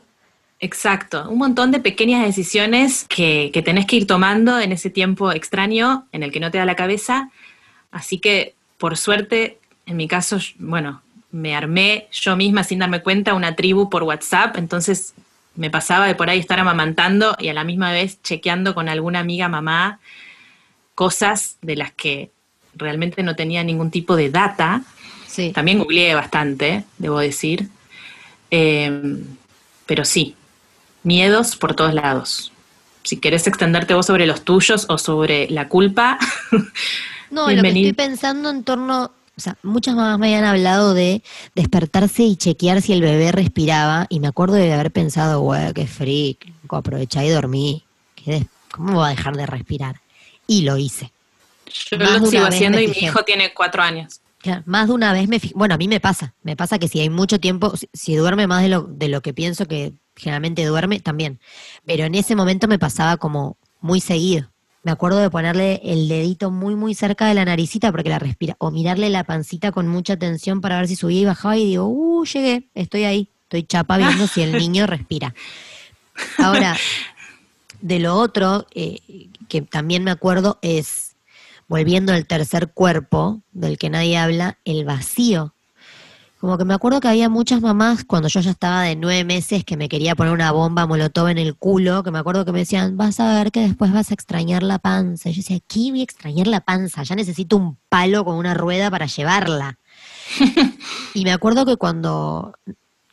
[0.60, 5.32] Exacto, un montón de pequeñas decisiones que, que tenés que ir tomando en ese tiempo
[5.32, 7.30] extraño en el que no te da la cabeza.
[7.92, 13.34] Así que, por suerte, en mi caso, bueno, me armé yo misma sin darme cuenta
[13.34, 15.14] una tribu por WhatsApp, entonces
[15.56, 19.20] me pasaba de por ahí estar amamantando y a la misma vez chequeando con alguna
[19.20, 20.00] amiga mamá
[20.96, 22.32] cosas de las que
[22.74, 24.82] realmente no tenía ningún tipo de data.
[25.28, 25.52] Sí.
[25.52, 27.70] También googleé bastante, debo decir.
[28.50, 29.24] Em,
[29.86, 30.36] pero sí,
[31.06, 32.52] miedos por todos lados.
[33.04, 36.18] Si querés extenderte vos sobre los tuyos o sobre la culpa.
[37.32, 41.22] no, lo que estoy pensando en torno o sea, muchas mamás me habían hablado de
[41.56, 44.08] despertarse y chequear si el bebé respiraba.
[44.10, 47.84] Y me acuerdo de haber pensado, güey, qué freak, aprovechá y dormí.
[48.72, 50.00] ¿Cómo voy a dejar de respirar?
[50.48, 51.12] Y lo hice.
[51.92, 54.22] Yo lo sigo haciendo y mi hijo tiene cuatro años.
[54.66, 56.34] más de una vez me Bueno, a mí me pasa.
[56.44, 59.34] Me pasa que si hay mucho tiempo, si, duerme más de lo, de lo que
[59.34, 61.40] pienso que generalmente duerme, también.
[61.86, 64.50] Pero en ese momento me pasaba como muy seguido
[64.86, 68.56] me acuerdo de ponerle el dedito muy, muy cerca de la naricita porque la respira,
[68.60, 71.88] o mirarle la pancita con mucha atención para ver si subía y bajaba y digo,
[71.88, 75.34] uh, llegué, estoy ahí, estoy chapa viendo si el niño respira.
[76.38, 76.78] Ahora,
[77.82, 79.00] de lo otro eh,
[79.50, 81.16] que también me acuerdo es,
[81.68, 85.55] volviendo al tercer cuerpo, del que nadie habla, el vacío
[86.46, 89.64] como que me acuerdo que había muchas mamás cuando yo ya estaba de nueve meses
[89.64, 92.60] que me quería poner una bomba molotov en el culo, que me acuerdo que me
[92.60, 95.30] decían, vas a ver que después vas a extrañar la panza.
[95.30, 97.02] Y yo decía, ¿qué voy a extrañar la panza?
[97.02, 99.80] Ya necesito un palo con una rueda para llevarla.
[101.16, 102.54] y me acuerdo que cuando,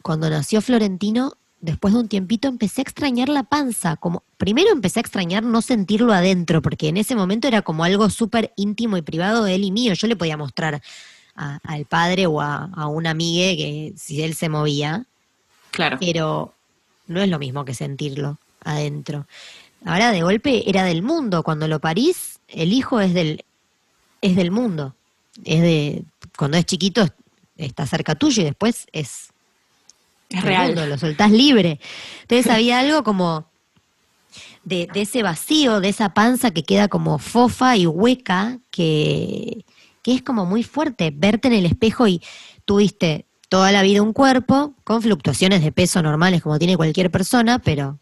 [0.03, 3.97] cuando nació Florentino, después de un tiempito, empecé a extrañar la panza.
[3.97, 8.11] Como, primero empecé a extrañar no sentirlo adentro, porque en ese momento era como algo
[8.11, 9.95] súper íntimo y privado de él y mío.
[9.95, 10.83] Yo le podía mostrar
[11.37, 15.07] a- al padre o a, a una amiga que si él se movía,
[15.71, 15.97] Claro.
[16.01, 16.55] pero
[17.07, 19.27] no es lo mismo que sentirlo adentro.
[19.85, 21.43] Ahora de golpe era del mundo.
[21.43, 23.45] Cuando lo parís, el hijo es del,
[24.21, 24.95] es del mundo.
[25.45, 26.05] Es de,
[26.37, 27.07] cuando es chiquito
[27.57, 29.31] está cerca tuyo y después es
[30.29, 30.69] Es real.
[30.69, 31.81] mundo, lo soltás libre.
[32.23, 33.47] Entonces había algo como
[34.65, 39.65] de, de ese vacío, de esa panza que queda como fofa y hueca, que,
[40.03, 41.13] que es como muy fuerte.
[41.15, 42.23] Verte en el espejo y
[42.65, 47.59] tuviste toda la vida un cuerpo con fluctuaciones de peso normales como tiene cualquier persona,
[47.59, 47.99] pero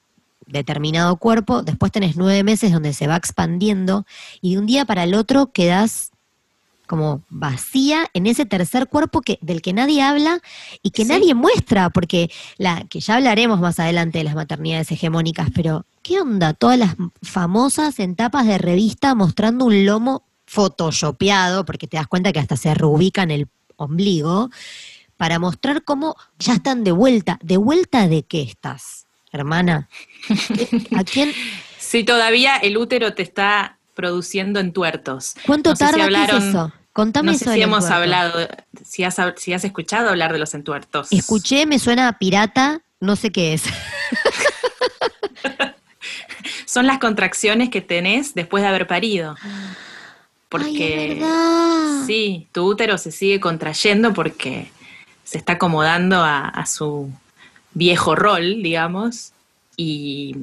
[0.46, 4.04] determinado cuerpo, después tenés nueve meses donde se va expandiendo
[4.40, 6.10] y de un día para el otro quedás
[6.86, 10.40] como vacía en ese tercer cuerpo que, del que nadie habla
[10.82, 11.08] y que Sí.
[11.08, 16.20] nadie muestra, porque la, que ya hablaremos más adelante de las maternidades hegemónicas, pero ¿qué
[16.20, 16.52] onda?
[16.52, 22.32] Todas las famosas en tapas de revista mostrando un lomo photoshopeado, porque te das cuenta
[22.32, 24.50] que hasta se reubican el ombligo,
[25.16, 27.38] para mostrar cómo ya están de vuelta.
[27.42, 29.88] ¿De vuelta de qué estás, hermana?
[30.96, 31.32] ¿A quién?
[31.78, 35.34] Si todavía el útero te está produciendo entuertos.
[35.44, 35.96] ¿Cuánto No si tarda?
[35.96, 36.72] ¿Qué es hablaron- eso?
[36.92, 38.02] Contame no eso sé si hemos entuerto.
[38.02, 38.48] hablado,
[38.84, 41.08] si has, si has escuchado hablar de los entuertos.
[41.10, 43.62] Escuché, me suena a pirata, no sé qué es.
[46.66, 49.34] Son las contracciones que tenés después de haber parido.
[50.52, 52.04] Ay, Porque verdad.
[52.06, 54.70] sí, tu útero se sigue contrayendo porque
[55.24, 57.10] se está acomodando a, a su
[57.72, 59.32] viejo rol, digamos,
[59.76, 60.34] y,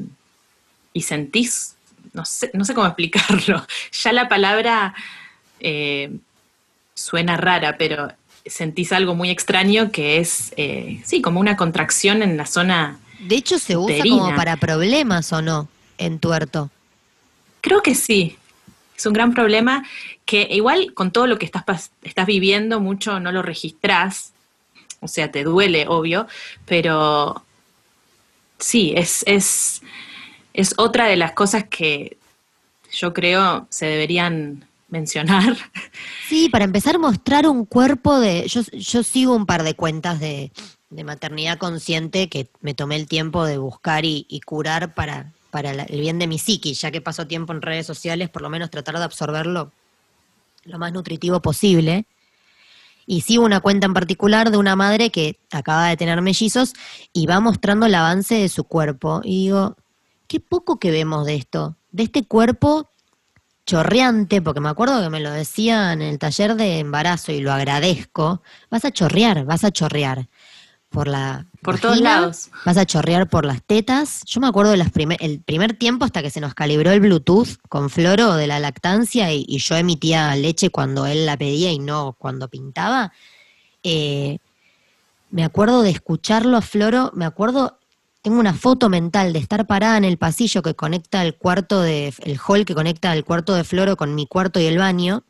[0.93, 1.75] y sentís,
[2.13, 3.65] no sé, no sé cómo explicarlo.
[4.03, 4.95] Ya la palabra
[5.59, 6.15] eh,
[6.93, 8.11] suena rara, pero
[8.45, 13.35] sentís algo muy extraño que es, eh, sí, como una contracción en la zona De
[13.35, 14.17] hecho, se usa Uterina.
[14.19, 15.67] como para problemas o no,
[15.97, 16.69] entuerto.
[17.59, 18.37] Creo que sí.
[18.97, 19.85] Es un gran problema
[20.25, 24.33] que igual con todo lo que estás, estás viviendo mucho no lo registrás.
[24.99, 26.27] O sea, te duele, obvio,
[26.65, 27.43] pero
[28.57, 29.83] sí, es, es,
[30.53, 32.17] es otra de las cosas que
[32.91, 35.55] yo creo se deberían mencionar.
[36.27, 38.45] Sí, para empezar, mostrar un cuerpo de.
[38.49, 40.51] Yo, yo sigo un par de cuentas de,
[40.89, 46.01] de maternidad consciente que me tomé el tiempo de buscar y curar para, para el
[46.01, 48.97] bien de mi psiquis, ya que paso tiempo en redes sociales, por lo menos tratar
[48.97, 49.71] de absorberlo
[50.63, 52.05] lo más nutritivo posible.
[53.05, 56.73] Y sigo una cuenta en particular de una madre que acaba de tener mellizos
[57.13, 59.21] y va mostrando el avance de su cuerpo.
[59.23, 59.77] Y digo,
[60.27, 62.89] qué poco que vemos de esto, de este cuerpo
[63.65, 67.51] chorreante, porque me acuerdo que me lo decían en el taller de embarazo y lo
[67.51, 70.27] agradezco, vas a chorrear, vas a chorrear
[70.89, 72.49] por la Por todos lados.
[72.65, 74.21] vas a chorrear por las tetas.
[74.25, 77.01] Yo me acuerdo de las primer, el primer tiempo hasta que se nos calibró el
[77.01, 81.69] Bluetooth con Floro de la lactancia y, y yo emitía leche cuando él la pedía
[81.73, 83.11] y no cuando pintaba.
[83.83, 84.37] Eh,
[85.29, 87.77] me acuerdo de escucharlo a Floro, me acuerdo,
[88.21, 92.13] tengo una foto mental de estar parada en el pasillo que conecta el cuarto de,
[92.19, 95.25] el hall que conecta el cuarto de Floro con mi cuarto y el baño.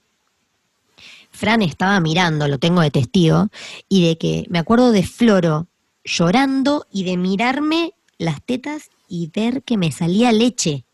[1.31, 3.47] Fran estaba mirando, lo tengo de testigo,
[3.89, 5.67] y de que me acuerdo de Floro
[6.07, 10.85] llorando y de mirarme las tetas y ver que me salía leche.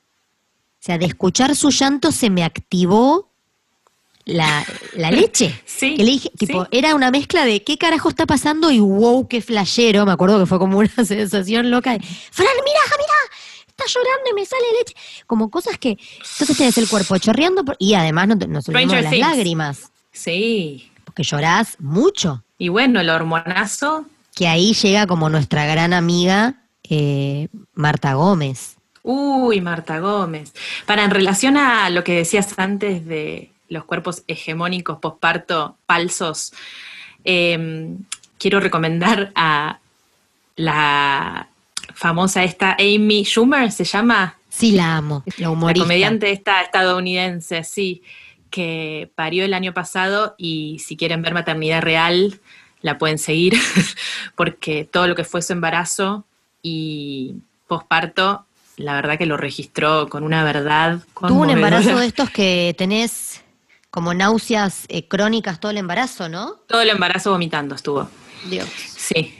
[0.81, 3.29] O sea, de escuchar su llanto se me activó
[4.25, 5.61] la, la leche.
[5.65, 6.45] Sí, Que le dije, sí.
[6.47, 10.05] tipo, era una mezcla de qué carajo está pasando y wow, qué flashero.
[10.05, 14.33] Me acuerdo que fue como una sensación loca de, Fran, mira, mira, está llorando y
[14.33, 14.93] me sale leche.
[15.27, 15.97] Como cosas que,
[16.31, 19.25] entonces tenés el cuerpo chorreando por- y además no, nos Stranger las Things.
[19.27, 20.89] lágrimas, Sí.
[21.05, 22.43] porque llorás mucho.
[22.57, 24.05] Y bueno, el hormonazo.
[24.35, 26.55] Que ahí llega como nuestra gran amiga
[26.89, 28.77] eh, Marta Gómez.
[29.03, 30.53] Uy, Marta Gómez.
[30.85, 36.53] Para en relación a lo que decías antes de los cuerpos hegemónicos posparto falsos,
[37.25, 37.95] eh,
[38.37, 39.79] quiero recomendar a
[40.55, 41.47] la
[41.93, 45.83] famosa esta Amy Schumer, se llama, Sí, la amo, la la humorista.
[45.83, 48.03] comediante esta estadounidense, sí,
[48.51, 52.39] que parió el año pasado y si quieren ver maternidad real,
[52.83, 53.55] la pueden seguir,
[54.35, 56.25] porque todo lo que fue su embarazo
[56.61, 58.45] y posparto,
[58.77, 60.99] la verdad que lo registró con una verdad.
[61.27, 63.41] Tuvo un embarazo de estos que tenés
[63.89, 66.57] como náuseas eh, crónicas todo el embarazo, ¿no?
[66.67, 68.09] Todo el embarazo vomitando estuvo.
[68.45, 68.67] Dios.
[68.67, 69.39] Sí.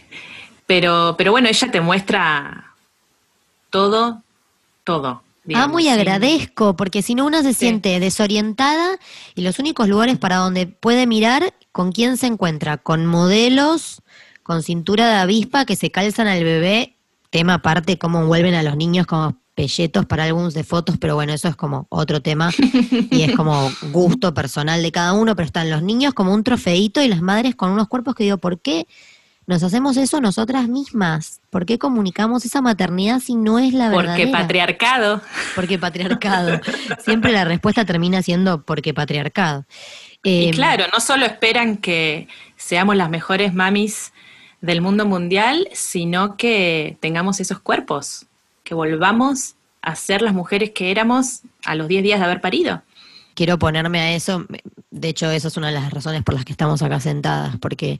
[0.65, 2.73] Pero, pero bueno, ella te muestra
[3.69, 4.21] todo,
[4.83, 5.21] todo.
[5.43, 5.89] Digamos, Amo y sí.
[5.89, 8.97] agradezco, porque si no una se siente desorientada
[9.35, 14.01] y los únicos lugares para donde puede mirar con quién se encuentra, con modelos,
[14.43, 16.97] con cintura de avispa que se calzan al bebé
[17.29, 21.33] tema aparte, cómo vuelven a los niños como pelletos para álbumes de fotos, pero bueno,
[21.33, 22.51] eso es como otro tema.
[23.11, 27.01] Y es como gusto personal de cada uno, pero están los niños como un trofeito
[27.01, 28.87] y las madres con unos cuerpos que digo, ¿por qué
[29.45, 31.41] nos hacemos eso nosotras mismas?
[31.49, 34.15] ¿Por qué comunicamos esa maternidad si no es la verdad?
[34.15, 35.21] Porque patriarcado.
[35.55, 36.59] Porque patriarcado.
[36.99, 39.65] Siempre la respuesta termina siendo porque patriarcado.
[40.23, 44.13] y Eh, claro, no solo esperan que seamos las mejores mamis
[44.61, 48.27] del mundo mundial, sino que tengamos esos cuerpos,
[48.63, 52.81] que volvamos a ser las mujeres que éramos a los 10 días de haber parido.
[53.35, 54.45] quiero ponerme a eso.
[54.89, 57.99] De hecho, esa es una de las razones por las que estamos acá sentadas, porque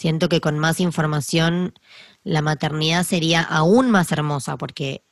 [0.00, 1.74] siento que con más información
[2.24, 5.02] la maternidad sería aún más hermosa, porque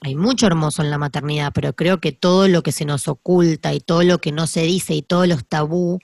[0.00, 3.72] hay mucho hermoso en la maternidad, pero creo que todo lo que se nos oculta
[3.72, 6.00] y todo lo que no se dice y todos los tabú,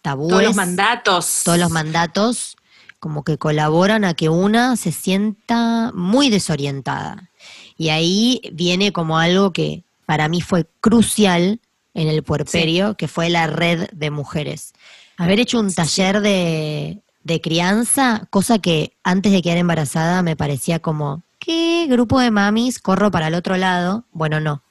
[0.00, 1.42] tabúes, Todos los mandatos.
[1.44, 2.56] todos los mandatos,
[3.00, 7.30] como que colaboran a que una se sienta muy desorientada.
[7.76, 11.60] Y ahí viene como algo que para mí fue crucial
[11.92, 14.72] en el puerperio, que fue la red de mujeres.
[15.18, 20.78] Haber hecho un taller de, de crianza, cosa que antes de quedar embarazada me parecía
[20.78, 24.04] como, ¿qué grupo de mamis corro para el otro lado?
[24.12, 24.62] Bueno, no.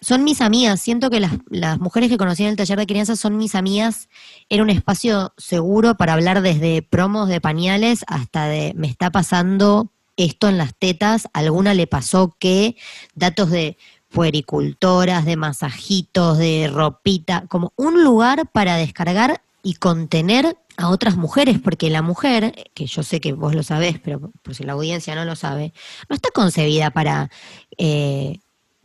[0.00, 3.14] Son mis amigas, siento que las, las mujeres que conocí en el taller de crianza
[3.14, 4.08] son mis amigas.
[4.48, 9.90] Era un espacio seguro para hablar desde promos de pañales hasta de me está pasando
[10.16, 12.76] esto en las tetas, alguna le pasó que,
[13.14, 13.76] datos de
[14.10, 21.58] puericultoras, de masajitos, de ropita, como un lugar para descargar y contener a otras mujeres,
[21.58, 25.14] porque la mujer, que yo sé que vos lo sabés, pero por si la audiencia
[25.14, 25.72] no lo sabe,
[26.08, 27.30] no está concebida para
[27.78, 28.40] eh,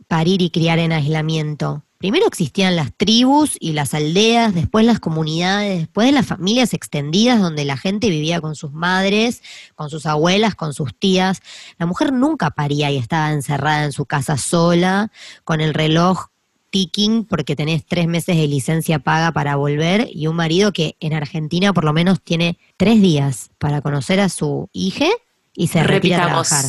[0.08, 1.84] parir y criar en aislamiento.
[2.00, 7.66] Primero existían las tribus y las aldeas, después las comunidades, después las familias extendidas donde
[7.66, 9.42] la gente vivía con sus madres,
[9.74, 11.42] con sus abuelas, con sus tías.
[11.78, 15.12] La mujer nunca paría y estaba encerrada en su casa sola,
[15.44, 16.28] con el reloj
[16.70, 21.12] ticking porque tenés tres meses de licencia paga para volver y un marido que en
[21.12, 25.06] Argentina por lo menos tiene tres días para conocer a su hija
[25.54, 26.64] y se retira a trabajar.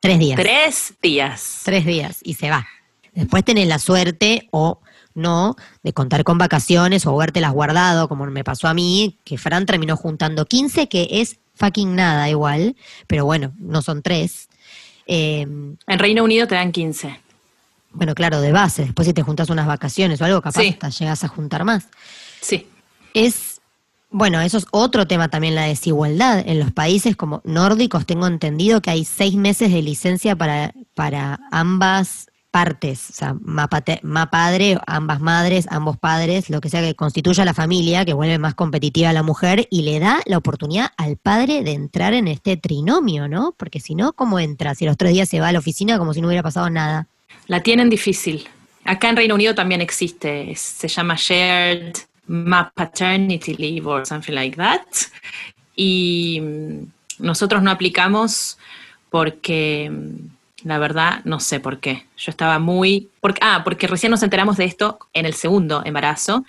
[0.00, 0.36] Tres días.
[0.36, 1.60] Tres días.
[1.64, 2.66] Tres días y se va.
[3.12, 4.80] Después tenés la suerte o
[5.14, 9.66] no de contar con vacaciones o las guardado, como me pasó a mí, que Fran
[9.66, 12.76] terminó juntando 15, que es fucking nada igual,
[13.06, 14.48] pero bueno, no son tres.
[15.06, 17.20] Eh, En Reino Unido te dan 15.
[17.98, 18.84] Bueno, claro, de base.
[18.84, 20.68] Después si te juntas unas vacaciones o algo, capaz Sí.
[20.68, 21.88] hasta llegas a juntar más.
[22.40, 22.68] Sí.
[23.12, 23.60] Es,
[24.10, 26.42] bueno, eso es otro tema también, la desigualdad.
[26.46, 31.40] En los países como nórdicos tengo entendido que hay seis meses de licencia para, para
[31.50, 37.44] ambas partes, o sea, ma padre, ambas madres, ambos padres, lo que sea que constituya
[37.44, 41.16] la familia, que vuelve más competitiva a la mujer y le da la oportunidad al
[41.18, 43.54] padre de entrar en este trinomio, ¿no?
[43.56, 44.74] Porque si no, ¿cómo entra?
[44.74, 47.06] Si los tres días se va a la oficina como si no hubiera pasado nada.
[47.46, 48.48] La tienen difícil.
[48.84, 51.94] Acá en Reino Unido también existe, se llama Shared
[52.26, 54.82] Ma Paternity Leave or something like that.
[55.76, 56.82] Y mm,
[57.20, 58.58] nosotros no aplicamos
[59.10, 62.04] porque, mm, la verdad, no sé por qué.
[62.16, 63.08] Yo estaba muy...
[63.20, 66.44] Porque, ah, porque recién nos enteramos de esto en el segundo embarazo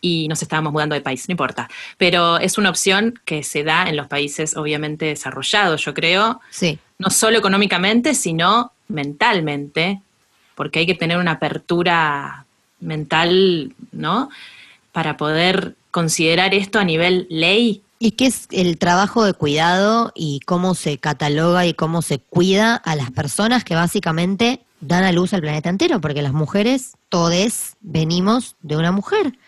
[0.00, 1.68] y nos estábamos mudando de país, no importa.
[1.98, 6.78] Pero es una opción que se da en los países obviamente desarrollados, yo creo, Sí.
[6.98, 10.00] no solo económicamente, sino mentalmente,
[10.60, 12.44] porque hay que tener una apertura
[12.80, 14.28] mental, ¿no?
[14.92, 17.80] Para poder considerar esto a nivel ley.
[17.98, 22.76] Y que es el trabajo de cuidado y cómo se cataloga y cómo se cuida
[22.76, 27.78] a las personas que básicamente dan a luz al planeta entero, porque las mujeres, todes,
[27.80, 29.38] venimos de una mujer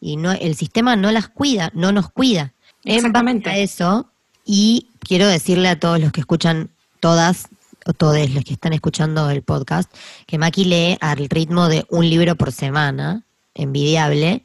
[0.00, 2.54] y no el sistema no las cuida, no nos cuida.
[2.86, 3.50] En Exactamente.
[3.50, 4.06] base a eso,
[4.46, 7.48] y quiero decirle a todos los que escuchan, todas
[7.86, 9.92] o todos los que están escuchando el podcast,
[10.26, 13.22] que Maki lee al ritmo de un libro por semana,
[13.54, 14.42] envidiable,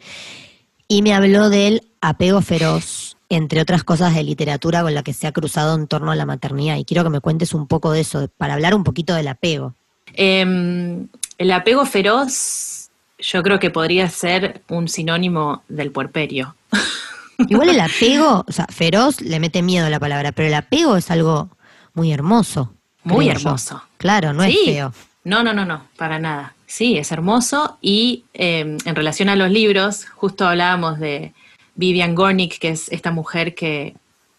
[0.87, 5.27] y me habló del apego feroz, entre otras cosas de literatura con la que se
[5.27, 6.77] ha cruzado en torno a la maternidad.
[6.77, 9.73] Y quiero que me cuentes un poco de eso, para hablar un poquito del apego.
[10.13, 11.05] Eh,
[11.37, 16.55] el apego feroz, yo creo que podría ser un sinónimo del puerperio.
[17.47, 20.97] Igual el apego, o sea, feroz le mete miedo a la palabra, pero el apego
[20.97, 21.49] es algo
[21.93, 22.73] muy hermoso.
[23.13, 23.31] Muy yo.
[23.31, 23.81] hermoso.
[23.97, 24.59] Claro, no Sí.
[24.67, 24.93] es feo.
[25.23, 26.53] No, no, no, no, para nada.
[26.65, 31.33] Sí, es hermoso y eh, en relación a los libros, justo hablábamos de
[31.75, 33.95] Vivian Gornick, que es esta mujer que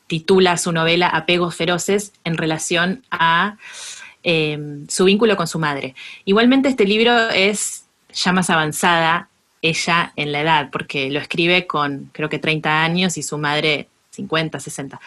[0.06, 3.56] titula su novela Apegos Feroces en relación a
[4.24, 4.58] eh,
[4.88, 5.94] su vínculo con su madre.
[6.24, 9.28] Igualmente este libro es ya más avanzada
[9.60, 13.88] ella en la edad, porque lo escribe con creo que 30 años y su madre
[14.10, 15.00] 50, 60.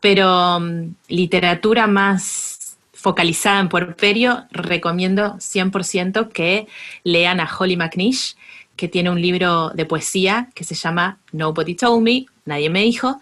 [0.00, 2.57] Pero mm, literatura más
[2.98, 6.66] focalizada en puerperio, recomiendo 100% que
[7.04, 8.36] lean a Holly McNish,
[8.74, 13.20] que tiene un libro de poesía que se llama Nobody Told Me, Nadie me dijo,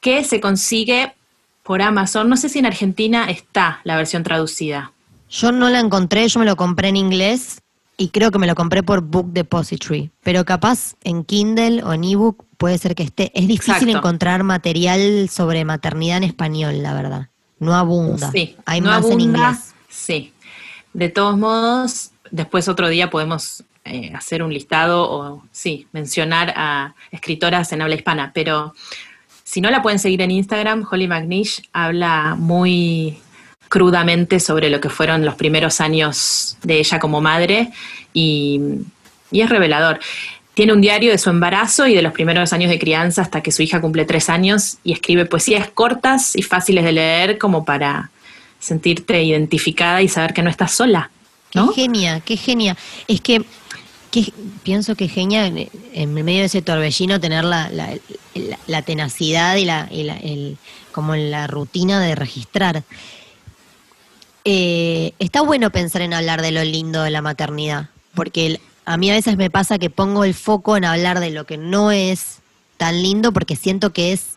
[0.00, 1.12] que se consigue
[1.62, 2.28] por Amazon.
[2.28, 4.92] No sé si en Argentina está la versión traducida.
[5.30, 7.60] Yo no la encontré, yo me lo compré en inglés
[7.96, 10.10] y creo que me lo compré por Book Depository.
[10.24, 13.30] Pero capaz en Kindle o en ebook puede ser que esté.
[13.34, 13.98] Es difícil Exacto.
[13.98, 17.28] encontrar material sobre maternidad en español, la verdad.
[17.58, 18.30] No abunda.
[18.30, 19.74] Sí, Hay no más en abunda, inglés.
[19.88, 20.32] Sí.
[20.92, 26.94] De todos modos, después otro día podemos eh, hacer un listado o, sí, mencionar a
[27.10, 28.32] escritoras en habla hispana.
[28.34, 28.74] Pero
[29.42, 33.18] si no la pueden seguir en Instagram, Holly McNish habla muy
[33.68, 37.72] crudamente sobre lo que fueron los primeros años de ella como madre
[38.12, 38.60] y,
[39.30, 40.00] y es revelador.
[40.54, 43.50] Tiene un diario de su embarazo y de los primeros años de crianza hasta que
[43.50, 48.10] su hija cumple tres años y escribe poesías cortas y fáciles de leer como para
[48.60, 51.10] sentirte identificada y saber que no estás sola.
[51.52, 52.76] Qué genia, qué genia.
[53.08, 53.44] Es que,
[54.62, 59.88] pienso que genia en, medio de ese torbellino tener la, tenacidad y la,
[60.92, 62.84] como la rutina de registrar.
[64.44, 68.96] Eh, está bueno pensar en hablar de lo lindo de la maternidad, porque el- a
[68.96, 71.90] mí a veces me pasa que pongo el foco en hablar de lo que no
[71.90, 72.38] es
[72.76, 74.30] tan lindo porque siento que es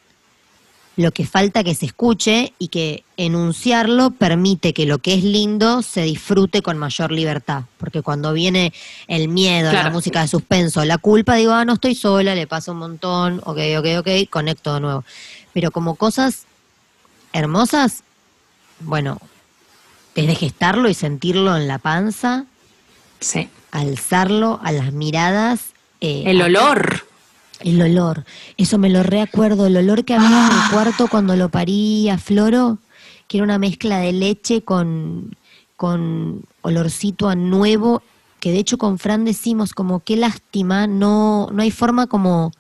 [0.95, 5.83] lo que falta que se escuche y que enunciarlo permite que lo que es lindo
[5.83, 7.63] se disfrute con mayor libertad.
[7.77, 8.73] Porque cuando viene
[9.07, 9.91] el miedo, la Claro.
[9.91, 13.59] música de suspenso, la culpa, digo, ah, no estoy sola, le pasa un montón, ok,
[13.77, 15.03] ok, ok, conecto de nuevo.
[15.53, 16.45] Pero como cosas
[17.31, 18.01] hermosas,
[18.79, 19.19] bueno,
[20.15, 22.45] desde gestarlo y sentirlo en la panza,
[23.19, 23.49] Sí.
[23.80, 25.73] Alzarlo a las miradas.
[26.01, 27.05] eh, El olor.
[27.59, 28.23] el olor,
[28.57, 32.17] eso me lo reacuerdo, el olor que había en el cuarto cuando lo parí a
[32.17, 32.78] Floro,
[33.28, 35.36] que era una mezcla de leche con,
[35.75, 38.03] con olorcito a nuevo,
[38.39, 42.51] que de hecho con Fran decimos como qué lástima, no, no hay forma como,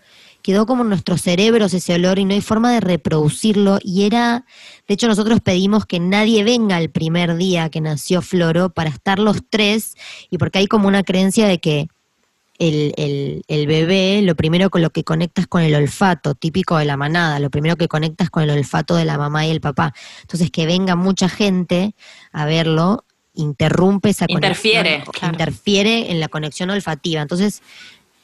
[0.41, 4.45] quedó como en nuestros cerebros ese olor y no hay forma de reproducirlo y era,
[4.87, 9.19] de hecho nosotros pedimos que nadie venga el primer día que nació Floro para estar
[9.19, 9.95] los tres
[10.29, 11.87] y porque hay como una creencia de que
[12.59, 16.85] el, el, el bebé, lo primero con lo que conectas con el olfato, típico de
[16.85, 19.93] la manada, lo primero que conectas con el olfato de la mamá y el papá.
[20.21, 21.93] Entonces, que venga mucha gente
[22.31, 25.33] a verlo, interrumpe esa Interfiere, conexión, claro.
[25.33, 27.21] interfiere en la conexión olfativa.
[27.21, 27.61] Entonces,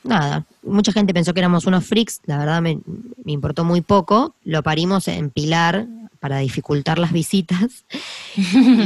[0.04, 2.80] nada, mucha gente pensó que éramos unos freaks, la verdad me,
[3.24, 5.88] me importó muy poco, lo parimos en Pilar
[6.24, 7.84] para dificultar las visitas.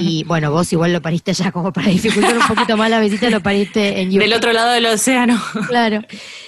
[0.02, 3.30] Y bueno, vos igual lo pariste ya como para dificultar un poquito más la visita,
[3.30, 5.40] lo pariste en Del otro lado del océano.
[5.68, 6.02] Claro.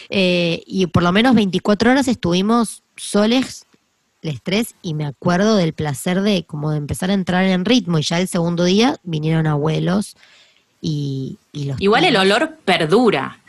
[0.09, 3.67] Eh, y por lo menos 24 horas estuvimos soles,
[4.23, 7.99] los tres, y me acuerdo del placer de como de empezar a entrar en ritmo.
[7.99, 10.15] Y ya el segundo día vinieron abuelos
[10.81, 13.39] y, y los Igual el olor perdura.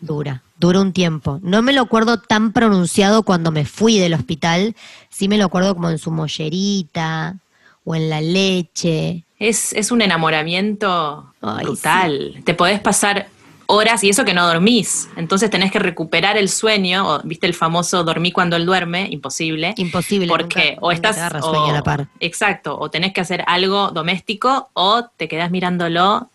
[0.00, 1.38] Dura, dura un tiempo.
[1.42, 4.74] No me lo acuerdo tan pronunciado cuando me fui del hospital,
[5.10, 7.36] sí me lo acuerdo como en su mollerita
[7.84, 9.24] o en la leche.
[9.38, 12.42] Es, es un enamoramiento Ay, brutal.
[12.44, 13.28] Te podés pasar
[13.66, 15.08] horas y eso que no dormís.
[15.16, 19.74] Entonces tenés que recuperar el sueño, o viste el famoso dormí cuando él duerme, imposible.
[19.76, 20.26] Imposible.
[20.28, 22.08] Porque nunca- o estás o- sueño a la par.
[22.20, 26.28] exacto, o tenés que hacer algo doméstico o te quedás mirándolo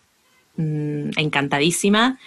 [0.57, 2.18] mm, encantadísima,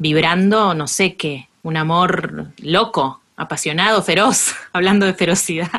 [0.00, 5.70] vibrando no sé qué, un amor loco, apasionado, feroz, hablando de ferocidad.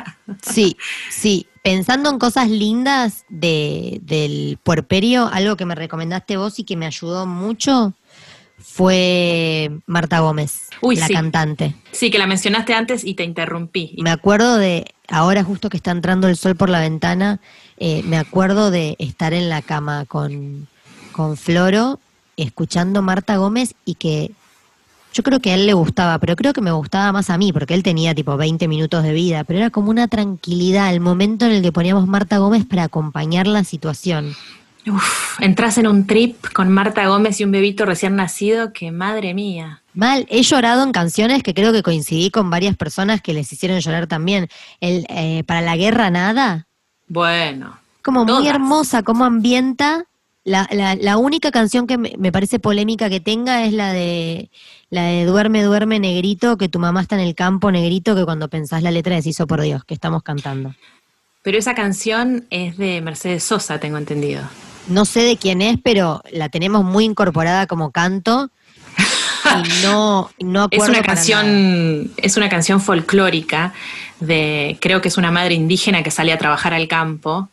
[0.42, 0.78] Sí,
[1.10, 1.46] sí.
[1.62, 6.86] Pensando en cosas lindas de, del puerperio, algo que me recomendaste vos y que me
[6.86, 7.92] ayudó mucho
[8.58, 11.14] fue Marta Gómez, Uy, la sí.
[11.14, 11.74] cantante.
[11.92, 13.94] Sí, que la mencionaste antes y te interrumpí.
[13.98, 17.40] Me acuerdo de, ahora justo que está entrando el sol por la ventana,
[17.76, 20.66] eh, me acuerdo de estar en la cama con,
[21.12, 22.00] con Floro,
[22.36, 24.32] escuchando Marta Gómez y que
[25.12, 27.52] yo creo que a él le gustaba, pero creo que me gustaba más a mí,
[27.52, 31.44] porque él tenía tipo 20 minutos de vida, pero era como una tranquilidad, el momento
[31.44, 34.34] en el que poníamos Marta Gómez para acompañar la situación.
[34.86, 39.32] Uf, entras en un trip con Marta Gómez y un bebito recién nacido que madre
[39.34, 39.82] mía.
[39.94, 43.78] Mal, he llorado en canciones que creo que coincidí con varias personas que les hicieron
[43.80, 44.48] llorar también.
[44.80, 46.66] El, eh, para la guerra nada,
[47.06, 50.06] Bueno, como muy hermosa, cómo ambienta.
[50.44, 54.50] La, la, la única canción que me, me parece polémica que tenga es la de
[54.90, 58.48] la de Duerme, duerme, negrito, que tu mamá está en el campo, negrito, que cuando
[58.48, 60.74] pensás la letra decís, oh por Dios, que estamos cantando.
[61.42, 64.42] pero esa canción es de Mercedes Sosa, tengo entendido.
[64.86, 68.50] No sé de quién es, pero la tenemos muy incorporada como canto.
[69.44, 71.42] Y no, no Es acuerdo una para nada.
[71.42, 73.72] canción, es una canción folclórica
[74.20, 77.48] de, creo que es una madre indígena que sale a trabajar al campo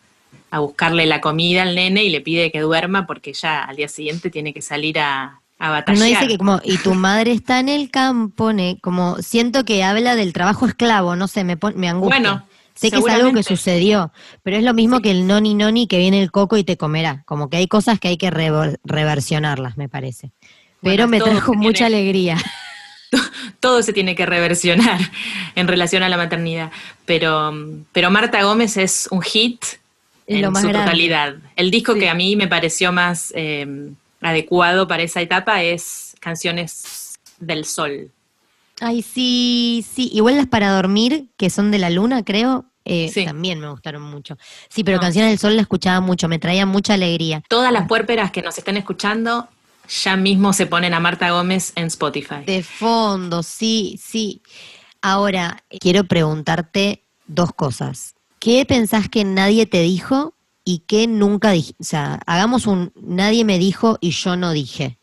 [0.51, 3.87] a buscarle la comida al nene y le pide que duerma porque ya al día
[3.87, 5.99] siguiente tiene que salir a, a batallar.
[5.99, 9.83] No dice que como, y tu madre está en el campo, ne- como siento que
[9.83, 12.19] habla del trabajo esclavo, no sé, me, pon- me angustia.
[12.19, 15.85] Bueno, sé que es algo que sucedió, pero es lo mismo que el noni noni
[15.87, 18.79] que viene el coco y te comerá, como que hay cosas que hay que rever-
[18.83, 20.31] reversionarlas, me parece.
[20.81, 22.37] Pero Bueno, me trajo tiene- mucha alegría.
[23.59, 24.99] todo se tiene que reversionar
[25.55, 26.71] en relación a la maternidad.
[27.05, 27.51] Pero,
[27.91, 29.63] pero Marta Gómez es un hit
[30.35, 30.85] en lo más su grande.
[30.85, 31.35] totalidad.
[31.55, 31.99] El disco Sí.
[31.99, 33.65] que a mí me pareció más eh,
[34.21, 38.11] adecuado para esa etapa es Canciones del Sol.
[38.81, 40.09] Ay, sí, sí.
[40.13, 43.25] Igual las para dormir, que son de la luna, creo, eh, Sí.
[43.25, 44.37] también me gustaron mucho.
[44.69, 45.01] Sí, pero No.
[45.01, 47.43] Canciones del Sol la escuchaba mucho, me traía mucha alegría.
[47.49, 49.47] Todas las puérperas que nos estén escuchando
[50.03, 52.43] ya mismo se ponen a Marta Gómez en Spotify.
[52.45, 54.41] De fondo, sí, sí.
[55.01, 58.15] Ahora, quiero preguntarte dos cosas.
[58.39, 60.33] ¿Qué pensás que nadie te dijo
[60.63, 61.73] y qué nunca dije?
[61.79, 64.97] O sea, hagamos un nadie me dijo y yo no dije.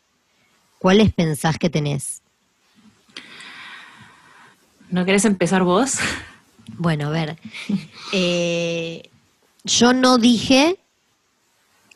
[0.79, 2.21] ¿Cuáles pensás que tenés?
[4.89, 5.95] ¿No querés empezar vos?
[6.77, 7.37] Bueno, a ver.
[8.13, 9.09] eh,
[9.63, 10.77] yo no dije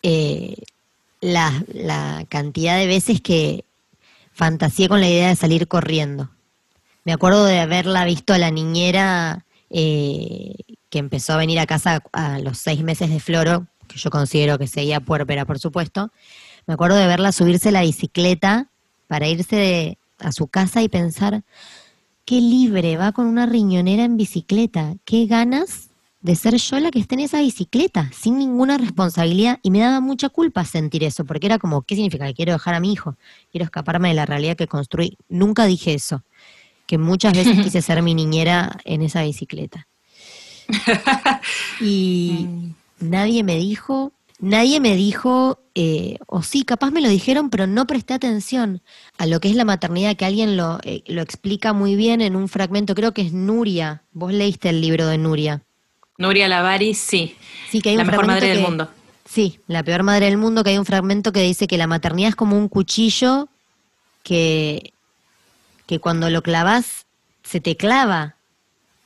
[0.03, 0.55] eh,
[1.21, 3.65] la, la cantidad de veces que
[4.33, 6.29] fantaseé con la idea de salir corriendo.
[7.03, 10.55] Me acuerdo de haberla visto a la niñera eh,
[10.91, 14.59] que empezó a venir a casa a los seis meses de floro, que yo considero
[14.59, 16.11] que seguía puérpera, por supuesto.
[16.67, 18.69] Me acuerdo de verla subirse la bicicleta
[19.07, 21.43] para irse de- a su casa y pensar,
[22.25, 25.89] qué libre, va con una riñonera en bicicleta, qué ganas
[26.21, 30.01] de ser yo la que esté en esa bicicleta, sin ninguna responsabilidad, y me daba
[30.01, 32.27] mucha culpa sentir eso, porque era como, ¿qué significa?
[32.27, 33.15] Que quiero dejar a mi hijo,
[33.51, 35.17] quiero escaparme de la realidad que construí.
[35.29, 36.23] Nunca dije eso,
[36.85, 39.87] que muchas veces quise ser mi niñera en esa bicicleta.
[41.81, 42.47] Y
[42.99, 47.87] nadie me dijo, nadie me dijo, eh, o sí, capaz me lo dijeron, pero no
[47.87, 48.81] presté atención
[49.17, 52.35] a lo que es la maternidad, que alguien lo, eh, lo explica muy bien en
[52.35, 55.61] un fragmento, creo que es Nuria, vos leíste el libro de Nuria.
[56.17, 57.35] Nuria Lavari, sí.
[57.69, 58.89] Sí, que hay la un mejor madre del que- mundo.
[59.25, 62.29] Sí, la peor madre del mundo, que hay un fragmento que dice que la maternidad
[62.29, 63.47] es como un cuchillo
[64.23, 64.91] que,
[65.85, 67.05] que cuando lo clavas
[67.43, 68.35] se te clava.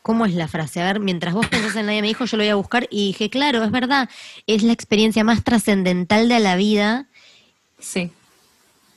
[0.05, 0.79] ¿Cómo es la frase?
[0.81, 3.07] A ver, mientras vos pensás en nadie me dijo, yo lo voy a buscar y
[3.07, 4.07] dije, claro, es verdad,
[4.45, 7.07] es la experiencia más trascendental de la vida,
[7.79, 8.11] Sí.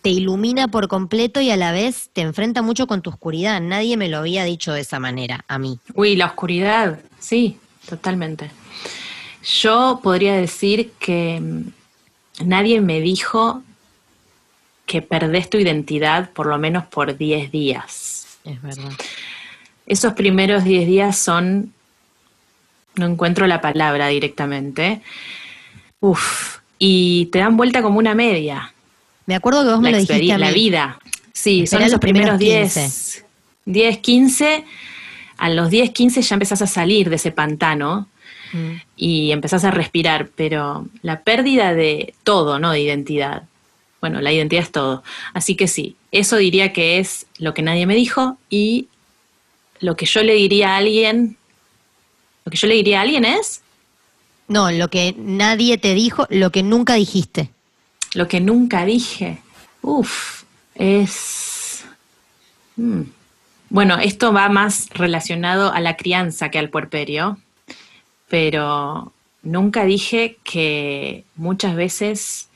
[0.03, 3.59] te ilumina por completo y a la vez te enfrenta mucho con tu oscuridad.
[3.63, 5.79] Nadie me lo había dicho de esa manera, a mí.
[5.95, 7.57] Uy, la oscuridad, sí,
[7.89, 8.51] totalmente.
[9.63, 13.63] Yo podría decir que mm, nadie me dijo
[14.85, 18.27] que perdés tu identidad por lo menos por 10 días.
[18.45, 18.93] Es verdad.
[19.89, 21.72] Esos primeros 10 días son,
[22.95, 25.01] no encuentro la palabra directamente,
[26.01, 28.72] uf, y te dan vuelta como una media.
[29.26, 30.45] Me acuerdo que vos me lo dijiste a mí.
[30.45, 30.99] la vida.
[31.32, 33.24] Sí, Esperá son esos los primeros primeros 15.
[33.66, 34.64] 10, 10, 15.
[35.39, 38.09] A los 10, 15 ya empezás a salir de ese pantano
[38.53, 38.80] Mm.
[38.97, 42.70] y empezás a respirar, pero la pérdida de todo, ¿no?
[42.70, 43.43] De identidad.
[44.01, 45.03] Bueno, la identidad es todo.
[45.34, 48.89] Así que sí, eso diría que es lo que nadie me dijo y
[49.81, 51.37] lo que yo le diría a alguien,
[52.45, 53.62] lo que yo le diría a alguien es
[54.49, 57.51] No, lo que nadie te dijo, lo que nunca dijiste.
[58.14, 59.39] lo que nunca dije.
[59.83, 61.85] Uf, es...
[62.76, 63.03] Mm.
[63.70, 67.37] Bueno, esto va más relacionado a la crianza que al puerperio,
[68.29, 69.12] pero
[69.43, 72.49] nunca dije que muchas veces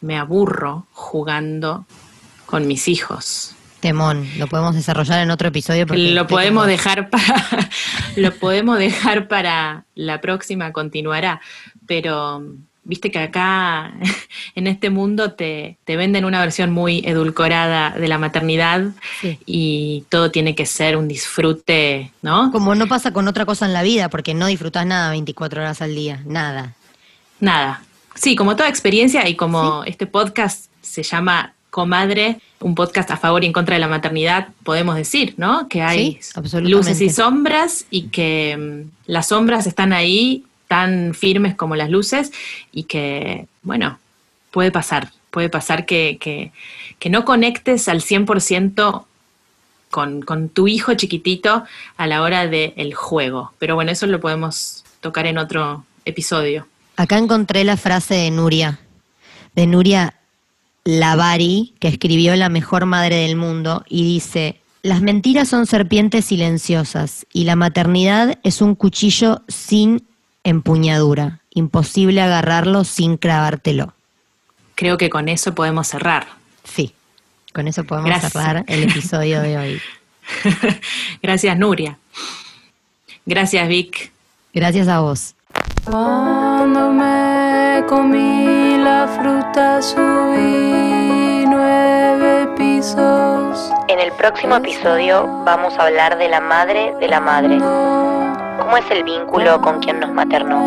[0.00, 1.86] me aburro jugando
[2.46, 3.54] con mis hijos.
[3.80, 5.86] Temón, lo podemos desarrollar en otro episodio.
[5.86, 7.68] Porque Lo podemos como- dejar para
[8.16, 11.40] lo podemos dejar para la próxima continuará,
[11.86, 12.44] pero
[12.84, 13.92] viste que acá
[14.54, 18.88] en este mundo te, te venden una versión muy edulcorada de la maternidad
[19.20, 19.38] Sí.
[19.46, 22.50] y todo tiene que ser un disfrute, ¿no?
[22.52, 25.80] Como no pasa con otra cosa en la vida, porque no disfrutás nada 24 horas
[25.82, 26.74] al día, nada.
[27.38, 27.82] Nada.
[28.14, 33.42] Sí, como toda experiencia y como este podcast se llama Comadre, un podcast a favor
[33.42, 35.68] y en contra de la maternidad, podemos decir, ¿no?
[35.68, 41.54] Que hay Sí, luces y sombras y que mm, las sombras están ahí tan firmes
[41.54, 42.32] como las luces
[42.72, 43.98] y que, bueno,
[44.50, 46.52] puede pasar, puede pasar que, que,
[46.98, 49.04] que no conectes al 100%
[49.90, 51.64] con, con tu hijo chiquitito
[51.96, 53.52] a la hora del juego.
[53.58, 56.66] Pero bueno, eso lo podemos tocar en otro episodio.
[56.96, 58.78] Acá encontré la frase de Nuria,
[59.54, 60.14] de Nuria
[60.84, 67.26] Lavari, que escribió La mejor madre del mundo, y dice, las mentiras son serpientes silenciosas
[67.32, 70.06] y la maternidad es un cuchillo sin
[70.42, 71.40] empuñadura.
[71.52, 73.92] Imposible agarrarlo sin clavártelo.
[74.74, 76.28] Creo que con eso podemos cerrar.
[76.64, 76.94] Sí,
[77.52, 78.32] con eso podemos Gracias.
[78.32, 79.82] cerrar el episodio de hoy.
[81.22, 81.98] Gracias, Nuria.
[83.26, 84.12] Gracias, Vic.
[84.54, 85.34] Gracias a vos.
[85.84, 86.92] Cuando
[87.70, 93.72] me comí la fruta subí nueve pisos.
[93.86, 97.58] En el próximo episodio vamos a hablar de la madre de la madre.
[97.58, 100.58] ¿Cómo es el vínculo con quien nos maternó?